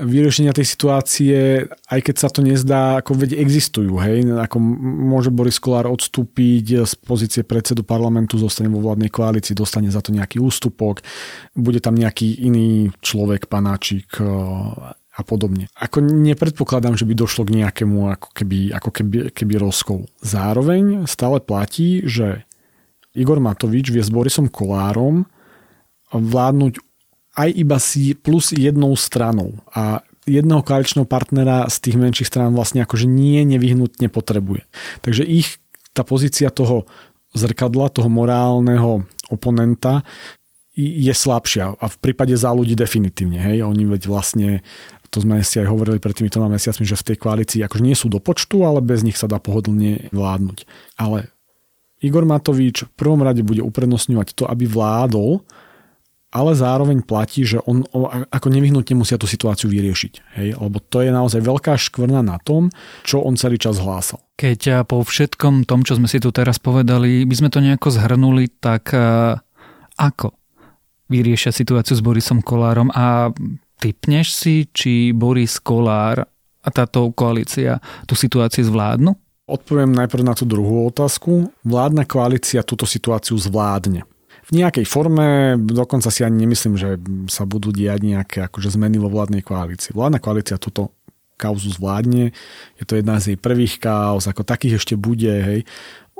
vyriešenia 0.00 0.56
tej 0.56 0.66
situácie, 0.66 1.64
aj 1.68 2.00
keď 2.00 2.16
sa 2.16 2.28
to 2.32 2.40
nezdá, 2.40 3.00
ako 3.00 3.16
veď 3.16 3.40
existujú. 3.40 4.00
Hej? 4.00 4.26
Ako 4.26 4.56
môže 4.58 5.30
Boris 5.32 5.60
Kolár 5.60 5.88
odstúpiť 5.88 6.88
z 6.88 6.92
pozície 7.00 7.42
predsedu 7.44 7.84
parlamentu, 7.84 8.40
zostane 8.40 8.72
vo 8.72 8.80
vládnej 8.80 9.12
koalícii, 9.12 9.56
dostane 9.56 9.92
za 9.92 10.00
to 10.00 10.10
nejaký 10.10 10.40
ústupok, 10.40 11.04
bude 11.54 11.78
tam 11.78 11.94
nejaký 11.94 12.44
iný 12.44 12.90
človek, 13.04 13.46
panáčik 13.46 14.18
e, 14.18 14.26
a 15.10 15.22
podobne. 15.22 15.68
Ako 15.76 16.00
nepredpokladám, 16.02 16.96
že 16.96 17.04
by 17.04 17.14
došlo 17.14 17.44
k 17.44 17.60
nejakému 17.60 18.10
ako 18.16 18.28
keby, 18.32 18.72
ako 18.72 18.90
keby, 18.90 19.16
keby 19.36 19.54
rozkol. 19.60 20.08
Zároveň 20.24 21.04
stále 21.04 21.44
platí, 21.44 22.02
že 22.08 22.48
Igor 23.12 23.42
Matovič 23.42 23.90
vie 23.90 24.00
s 24.00 24.10
Borisom 24.10 24.46
Kolárom 24.46 25.26
vládnuť 26.10 26.89
aj 27.40 27.50
iba 27.56 27.78
si 27.80 28.12
plus 28.12 28.52
jednou 28.52 28.92
stranou. 29.00 29.56
A 29.72 30.04
jedného 30.28 30.60
koaličného 30.60 31.08
partnera 31.08 31.64
z 31.72 31.76
tých 31.88 31.96
menších 31.96 32.28
strán 32.28 32.52
vlastne 32.52 32.84
akože 32.84 33.08
nie 33.08 33.40
nevyhnutne 33.48 34.12
potrebuje. 34.12 34.68
Takže 35.00 35.24
ich 35.24 35.58
tá 35.96 36.04
pozícia 36.04 36.52
toho 36.52 36.84
zrkadla, 37.32 37.90
toho 37.90 38.12
morálneho 38.12 39.08
oponenta 39.32 40.04
je 40.76 41.10
slabšia 41.10 41.76
a 41.76 41.84
v 41.90 41.96
prípade 41.98 42.32
za 42.36 42.54
ľudí 42.54 42.78
definitívne. 42.78 43.42
Hej? 43.42 43.66
Oni 43.66 43.84
veď 43.88 44.02
vlastne 44.06 44.62
to 45.10 45.18
sme 45.18 45.42
si 45.42 45.58
aj 45.58 45.66
hovorili 45.66 45.98
pred 45.98 46.14
týmito 46.14 46.38
mesiacmi, 46.38 46.86
že 46.86 46.94
v 46.94 47.06
tej 47.12 47.16
koalícii 47.18 47.66
akože 47.66 47.82
nie 47.82 47.98
sú 47.98 48.06
do 48.06 48.22
počtu, 48.22 48.62
ale 48.62 48.78
bez 48.78 49.02
nich 49.02 49.18
sa 49.18 49.26
dá 49.26 49.42
pohodlne 49.42 50.06
vládnuť. 50.14 50.70
Ale 51.02 51.34
Igor 51.98 52.22
Matovič 52.22 52.86
v 52.86 52.92
prvom 52.94 53.20
rade 53.20 53.42
bude 53.42 53.60
uprednostňovať 53.60 54.38
to, 54.38 54.46
aby 54.46 54.70
vládol 54.70 55.42
ale 56.30 56.54
zároveň 56.54 57.02
platí, 57.02 57.42
že 57.42 57.58
on 57.66 57.82
ako 58.30 58.48
nevyhnutne 58.54 58.94
musia 58.94 59.18
tú 59.18 59.26
situáciu 59.26 59.66
vyriešiť. 59.66 60.38
Hej? 60.38 60.48
Lebo 60.62 60.78
to 60.78 61.02
je 61.02 61.10
naozaj 61.10 61.42
veľká 61.42 61.74
škvrna 61.74 62.22
na 62.22 62.38
tom, 62.38 62.70
čo 63.02 63.18
on 63.26 63.34
celý 63.34 63.58
čas 63.58 63.82
hlásal. 63.82 64.22
Keď 64.38 64.86
po 64.86 65.02
všetkom 65.02 65.66
tom, 65.66 65.82
čo 65.82 65.98
sme 65.98 66.06
si 66.06 66.22
tu 66.22 66.30
teraz 66.30 66.62
povedali, 66.62 67.26
by 67.26 67.34
sme 67.34 67.48
to 67.50 67.58
nejako 67.58 67.90
zhrnuli, 67.90 68.46
tak 68.62 68.94
ako 69.98 70.28
vyriešia 71.10 71.50
situáciu 71.50 71.98
s 71.98 72.02
Borisom 72.06 72.38
Kolárom 72.46 72.94
a 72.94 73.34
typneš 73.82 74.30
si, 74.30 74.70
či 74.70 75.10
Boris 75.10 75.58
Kolár 75.58 76.22
a 76.62 76.68
táto 76.70 77.10
koalícia 77.10 77.82
tú 78.06 78.14
situáciu 78.14 78.62
zvládnu? 78.70 79.18
Odpoviem 79.50 79.90
najprv 79.90 80.22
na 80.22 80.38
tú 80.38 80.46
druhú 80.46 80.86
otázku. 80.86 81.50
Vládna 81.66 82.06
koalícia 82.06 82.62
túto 82.62 82.86
situáciu 82.86 83.34
zvládne 83.34 84.06
v 84.50 84.58
nejakej 84.58 84.82
forme, 84.82 85.54
dokonca 85.62 86.10
si 86.10 86.26
ani 86.26 86.42
nemyslím, 86.42 86.74
že 86.74 86.98
sa 87.30 87.46
budú 87.46 87.70
diať 87.70 88.02
nejaké 88.02 88.38
akože 88.50 88.74
zmeny 88.74 88.98
vo 88.98 89.06
vládnej 89.06 89.46
koalícii. 89.46 89.94
Vládna 89.94 90.18
koalícia 90.18 90.58
túto 90.58 90.90
kauzu 91.38 91.70
zvládne, 91.70 92.34
je 92.76 92.84
to 92.84 92.98
jedna 92.98 93.16
z 93.22 93.32
jej 93.32 93.38
prvých 93.38 93.78
kauz, 93.78 94.26
ako 94.26 94.42
takých 94.42 94.82
ešte 94.82 94.98
bude, 94.98 95.30
hej. 95.30 95.60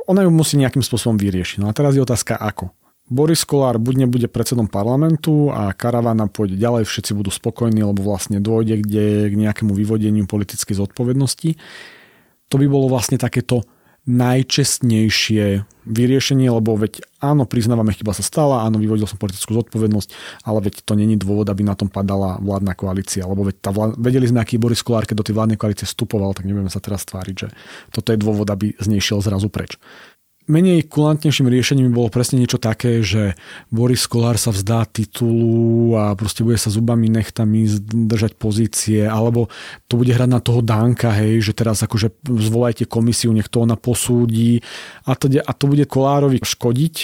Ona 0.07 0.25
ju 0.25 0.31
musí 0.33 0.57
nejakým 0.57 0.81
spôsobom 0.81 1.19
vyriešiť. 1.19 1.61
No 1.61 1.69
a 1.69 1.77
teraz 1.77 1.93
je 1.99 2.07
otázka 2.07 2.39
ako. 2.39 2.73
Boris 3.11 3.43
Kolár 3.43 3.83
buď 3.83 4.07
nebude 4.07 4.31
predsedom 4.31 4.71
parlamentu 4.71 5.51
a 5.51 5.75
karavana 5.75 6.31
pôjde 6.31 6.55
ďalej, 6.55 6.87
všetci 6.87 7.19
budú 7.19 7.35
spokojní, 7.35 7.83
lebo 7.83 8.07
vlastne 8.07 8.39
dôjde 8.39 8.87
kde, 8.87 9.29
k 9.29 9.35
nejakému 9.35 9.75
vyvodeniu 9.75 10.31
politickej 10.31 10.79
zodpovednosti. 10.79 11.59
To 12.51 12.55
by 12.55 12.67
bolo 12.71 12.87
vlastne 12.87 13.19
takéto 13.19 13.67
najčestnejšie 14.09 15.65
vyriešenie, 15.91 16.49
lebo 16.49 16.77
veď 16.77 17.05
áno, 17.21 17.45
priznávame, 17.45 17.93
chyba 17.93 18.17
sa 18.17 18.25
stala, 18.25 18.65
áno, 18.65 18.81
vyvodil 18.81 19.05
som 19.05 19.21
politickú 19.21 19.57
zodpovednosť, 19.61 20.09
ale 20.47 20.71
veď 20.71 20.87
to 20.87 20.93
není 20.97 21.19
dôvod, 21.19 21.49
aby 21.51 21.67
na 21.67 21.77
tom 21.77 21.91
padala 21.93 22.41
vládna 22.41 22.73
koalícia, 22.79 23.27
lebo 23.27 23.45
veď 23.45 23.57
tá 23.61 23.71
vlád... 23.75 23.99
vedeli 24.01 24.25
sme, 24.29 24.41
aký 24.41 24.57
Boris 24.57 24.81
Kolár, 24.81 25.05
keď 25.05 25.17
do 25.21 25.27
tej 25.27 25.35
vládnej 25.37 25.59
koalície 25.61 25.85
vstupoval, 25.85 26.33
tak 26.33 26.47
nebudeme 26.47 26.73
sa 26.73 26.81
teraz 26.81 27.05
tváriť, 27.05 27.35
že 27.37 27.49
toto 27.91 28.13
je 28.15 28.19
dôvod, 28.21 28.49
aby 28.49 28.73
z 28.77 28.87
nej 28.89 29.03
šiel 29.03 29.21
zrazu 29.21 29.51
preč 29.53 29.77
menej 30.51 30.91
kulantnejším 30.91 31.47
riešením 31.47 31.95
bolo 31.95 32.11
presne 32.11 32.43
niečo 32.43 32.59
také, 32.59 33.01
že 33.01 33.39
Boris 33.71 34.05
Kolár 34.11 34.37
sa 34.37 34.51
vzdá 34.51 34.85
titulu 34.91 35.95
a 35.95 36.19
proste 36.19 36.43
bude 36.43 36.59
sa 36.59 36.75
zubami 36.75 37.07
nechtami 37.07 37.71
držať 38.11 38.35
pozície, 38.35 39.07
alebo 39.07 39.47
to 39.87 39.95
bude 39.95 40.11
hrať 40.11 40.31
na 40.31 40.43
toho 40.43 40.61
Danka, 40.61 41.15
hej, 41.15 41.41
že 41.41 41.53
teraz 41.55 41.81
akože 41.87 42.11
zvolajte 42.27 42.91
komisiu, 42.91 43.31
nech 43.31 43.47
to 43.47 43.63
ona 43.63 43.79
posúdi. 43.79 44.61
A 45.07 45.15
to, 45.15 45.31
a 45.31 45.53
to 45.55 45.65
bude 45.71 45.87
Kolárovi 45.87 46.43
škodiť, 46.43 46.95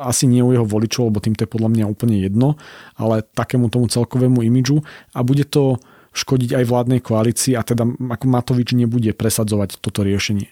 asi 0.00 0.24
nie 0.24 0.40
u 0.40 0.56
jeho 0.56 0.64
voličov, 0.64 1.12
lebo 1.12 1.20
tým 1.20 1.36
to 1.36 1.44
je 1.44 1.52
podľa 1.52 1.68
mňa 1.68 1.84
úplne 1.84 2.16
jedno, 2.16 2.56
ale 2.96 3.20
takému 3.22 3.68
tomu 3.68 3.92
celkovému 3.92 4.40
imidžu. 4.40 4.80
A 5.12 5.20
bude 5.20 5.44
to 5.44 5.76
škodiť 6.16 6.56
aj 6.56 6.64
vládnej 6.64 7.00
koalícii 7.04 7.52
a 7.52 7.60
teda 7.60 7.84
ako 7.84 8.24
Matovič 8.24 8.72
nebude 8.72 9.12
presadzovať 9.12 9.76
toto 9.84 10.00
riešenie 10.00 10.48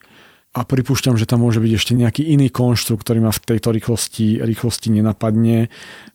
a 0.54 0.60
pripúšťam, 0.62 1.18
že 1.18 1.26
tam 1.26 1.42
môže 1.42 1.58
byť 1.58 1.72
ešte 1.74 1.92
nejaký 1.98 2.22
iný 2.30 2.46
konštrukt, 2.46 3.02
ktorý 3.02 3.26
ma 3.26 3.34
v 3.34 3.42
tejto 3.42 3.74
rýchlosti, 3.74 4.38
rýchlosti 4.38 4.94
nenapadne 4.94 5.66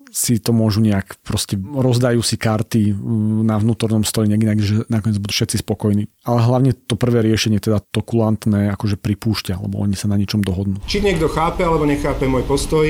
si 0.10 0.42
to 0.42 0.52
môžu 0.58 0.82
nejak 0.82 1.22
proste 1.22 1.54
rozdajú 1.58 2.26
si 2.26 2.34
karty 2.34 2.98
mm, 2.98 3.46
na 3.46 3.62
vnútornom 3.62 4.02
stole 4.02 4.26
nejak 4.26 4.42
inak, 4.42 4.60
že 4.60 4.82
nakoniec 4.90 5.22
budú 5.22 5.34
všetci 5.38 5.62
spokojní. 5.62 6.10
Ale 6.26 6.40
hlavne 6.42 6.74
to 6.74 6.98
prvé 6.98 7.22
riešenie, 7.22 7.62
teda 7.62 7.78
to 7.94 8.02
kulantné, 8.02 8.74
akože 8.74 8.98
pripúšťa, 8.98 9.62
lebo 9.62 9.78
oni 9.78 9.94
sa 9.94 10.10
na 10.10 10.18
ničom 10.18 10.42
dohodnú. 10.42 10.82
Či 10.90 11.06
niekto 11.06 11.30
chápe 11.30 11.62
alebo 11.62 11.86
nechápe 11.86 12.26
môj 12.26 12.42
postoj, 12.50 12.90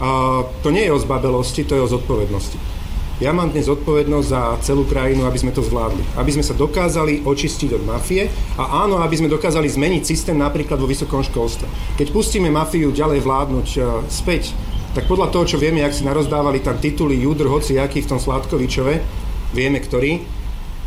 a 0.00 0.08
to 0.64 0.68
nie 0.72 0.88
je 0.88 0.92
o 0.92 1.00
zbabelosti, 1.00 1.64
to 1.64 1.76
je 1.76 1.84
o 1.84 1.88
zodpovednosti. 1.88 2.79
Ja 3.20 3.36
mám 3.36 3.52
dnes 3.52 3.68
odpovednosť 3.68 4.28
za 4.32 4.42
celú 4.64 4.88
krajinu, 4.88 5.28
aby 5.28 5.36
sme 5.36 5.52
to 5.52 5.60
zvládli. 5.60 6.00
Aby 6.16 6.40
sme 6.40 6.40
sa 6.40 6.56
dokázali 6.56 7.20
očistiť 7.20 7.76
od 7.76 7.84
mafie 7.84 8.32
a 8.56 8.80
áno, 8.80 8.96
aby 9.04 9.12
sme 9.12 9.28
dokázali 9.28 9.68
zmeniť 9.68 10.08
systém 10.08 10.40
napríklad 10.40 10.80
vo 10.80 10.88
vysokom 10.88 11.20
školstve. 11.20 11.68
Keď 12.00 12.16
pustíme 12.16 12.48
mafiu 12.48 12.88
ďalej 12.88 13.20
vládnuť 13.20 13.68
e, 13.76 13.80
späť, 14.08 14.56
tak 14.96 15.04
podľa 15.04 15.36
toho, 15.36 15.44
čo 15.44 15.60
vieme, 15.60 15.84
ak 15.84 15.92
si 15.92 16.08
narozdávali 16.08 16.64
tam 16.64 16.80
tituly 16.80 17.20
Judr, 17.20 17.44
hoci 17.44 17.76
aký 17.76 18.00
v 18.00 18.08
tom 18.08 18.16
Sládkovičove, 18.16 19.04
vieme 19.52 19.84
ktorý, 19.84 20.24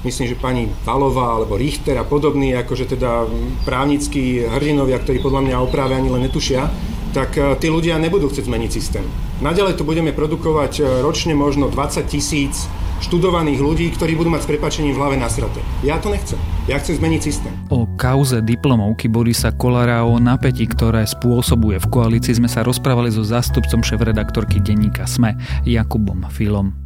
myslím, 0.01 0.25
že 0.25 0.33
pani 0.33 0.65
Valová 0.89 1.37
alebo 1.37 1.53
Richter 1.53 2.01
a 2.01 2.05
podobní, 2.09 2.57
akože 2.57 2.97
teda 2.97 3.29
právnickí 3.61 4.41
hrdinovia, 4.41 4.97
ktorí 5.05 5.21
podľa 5.21 5.53
mňa 5.53 5.55
o 5.61 5.69
ani 5.69 6.09
len 6.09 6.25
netušia, 6.25 6.65
tak 7.13 7.37
e, 7.37 7.53
tí 7.61 7.69
ľudia 7.69 8.01
nebudú 8.01 8.27
chcieť 8.27 8.49
zmeniť 8.49 8.69
systém. 8.73 9.05
Naďalej 9.39 9.77
tu 9.77 9.85
budeme 9.85 10.11
produkovať 10.11 10.81
e, 10.81 10.83
ročne 11.05 11.37
možno 11.37 11.69
20 11.69 12.03
tisíc 12.09 12.65
študovaných 13.05 13.59
ľudí, 13.59 13.87
ktorí 13.93 14.17
budú 14.17 14.33
mať 14.33 14.47
s 14.47 14.49
prepačením 14.49 14.95
v 14.95 14.99
hlave 14.99 15.15
nasraté. 15.19 15.59
Ja 15.85 16.01
to 16.01 16.09
nechcem. 16.09 16.39
Ja 16.65 16.79
chcem 16.79 16.97
zmeniť 16.97 17.21
systém. 17.21 17.53
O 17.69 17.85
kauze 17.99 18.39
diplomovky 18.39 19.11
Borisa 19.11 19.51
Kolára 19.53 20.07
o 20.07 20.17
napätí, 20.17 20.65
ktoré 20.65 21.03
spôsobuje 21.03 21.77
v 21.83 21.87
koalícii 21.91 22.39
sme 22.39 22.49
sa 22.49 22.63
rozprávali 22.63 23.11
so 23.11 23.21
zástupcom 23.21 23.83
šéf-redaktorky 23.83 24.63
denníka 24.63 25.03
SME 25.03 25.35
Jakubom 25.67 26.23
Filom. 26.31 26.82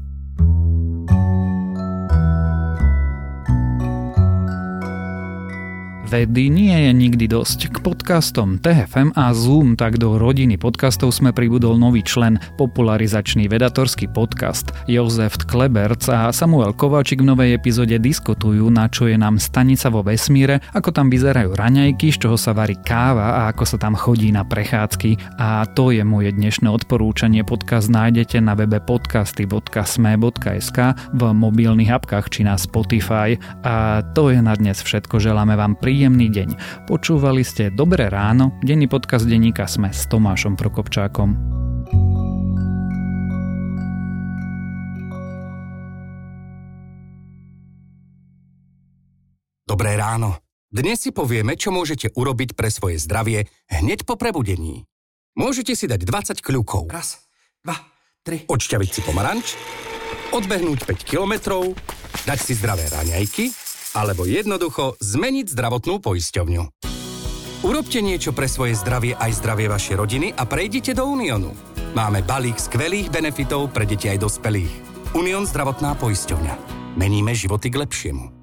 Vedy 6.07 6.47
nie 6.47 6.87
je 6.87 6.91
nikdy 6.95 7.27
dosť. 7.27 7.67
K 7.67 7.83
podcastom 7.83 8.63
TFM 8.63 9.11
a 9.19 9.35
Zoom 9.35 9.75
tak 9.75 9.99
do 9.99 10.15
rodiny 10.15 10.55
podcastov 10.55 11.11
sme 11.11 11.35
pribudol 11.35 11.75
nový 11.75 11.99
člen, 11.99 12.39
popularizačný 12.55 13.51
vedatorský 13.51 14.07
podcast. 14.15 14.71
Jozef 14.87 15.35
Kleberc 15.35 16.07
a 16.07 16.31
Samuel 16.31 16.71
Kováčik 16.79 17.19
v 17.19 17.27
novej 17.27 17.59
epizóde 17.59 17.99
diskutujú, 17.99 18.71
na 18.71 18.87
čo 18.87 19.11
je 19.11 19.19
nám 19.19 19.35
stanica 19.35 19.91
vo 19.91 19.99
vesmíre, 19.99 20.63
ako 20.71 20.95
tam 20.95 21.11
vyzerajú 21.11 21.51
raňajky, 21.51 22.15
z 22.15 22.23
čoho 22.23 22.39
sa 22.39 22.55
varí 22.55 22.79
káva 22.79 23.43
a 23.43 23.51
ako 23.51 23.67
sa 23.67 23.75
tam 23.75 23.91
chodí 23.91 24.31
na 24.31 24.47
prechádzky. 24.47 25.35
A 25.43 25.67
to 25.75 25.91
je 25.91 26.07
moje 26.07 26.31
dnešné 26.31 26.71
odporúčanie. 26.71 27.43
Podcast 27.43 27.91
nájdete 27.91 28.39
na 28.39 28.55
webe 28.55 28.79
podcasty.sme.sk 28.79 30.77
v 31.11 31.21
mobilných 31.35 31.91
apkách 31.91 32.31
či 32.31 32.47
na 32.47 32.55
Spotify. 32.55 33.35
A 33.67 34.07
to 34.15 34.31
je 34.31 34.39
na 34.39 34.55
dnes 34.55 34.79
všetko. 34.79 35.19
Želáme 35.19 35.59
vám 35.59 35.75
pri 35.75 35.96
príjemný 35.97 36.29
deň. 36.29 36.49
Počúvali 36.85 37.41
ste 37.41 37.73
Dobré 37.73 38.05
ráno, 38.13 38.53
denný 38.61 38.85
podcast 38.85 39.25
denníka 39.25 39.65
Sme 39.65 39.89
s 39.89 40.05
Tomášom 40.05 40.53
Prokopčákom. 40.53 41.33
Dobré 49.65 49.97
ráno. 49.97 50.37
Dnes 50.69 51.01
si 51.01 51.09
povieme, 51.09 51.57
čo 51.57 51.73
môžete 51.73 52.13
urobiť 52.13 52.53
pre 52.53 52.69
svoje 52.69 53.01
zdravie 53.01 53.49
hneď 53.65 54.05
po 54.05 54.21
prebudení. 54.21 54.85
Môžete 55.33 55.73
si 55.73 55.89
dať 55.89 56.05
20 56.05 56.45
kľúkov. 56.45 56.93
Raz, 56.93 57.25
dva, 57.65 57.73
tri. 58.21 58.45
Odšťaviť 58.45 58.89
si 58.93 59.01
pomaranč, 59.01 59.57
odbehnúť 60.29 60.85
5 60.85 61.09
kilometrov, 61.09 61.73
dať 62.29 62.37
si 62.37 62.53
zdravé 62.53 62.85
raňajky, 62.85 63.49
alebo 63.95 64.27
jednoducho 64.27 64.99
zmeniť 64.99 65.47
zdravotnú 65.51 66.03
poisťovňu. 66.03 66.63
Urobte 67.65 68.05
niečo 68.05 68.37
pre 68.37 68.45
svoje 68.45 68.77
zdravie 68.77 69.17
aj 69.17 69.41
zdravie 69.41 69.65
vašej 69.65 69.95
rodiny 69.97 70.27
a 70.37 70.45
prejdite 70.45 70.93
do 70.93 71.09
Uniónu. 71.09 71.51
Máme 71.97 72.21
balík 72.21 72.61
skvelých 72.61 73.09
benefitov 73.09 73.73
pre 73.73 73.89
deti 73.89 74.05
aj 74.11 74.21
dospelých. 74.21 74.73
Unión 75.17 75.49
zdravotná 75.49 75.97
poisťovňa. 75.97 76.53
Meníme 76.99 77.33
životy 77.33 77.73
k 77.73 77.81
lepšiemu. 77.81 78.36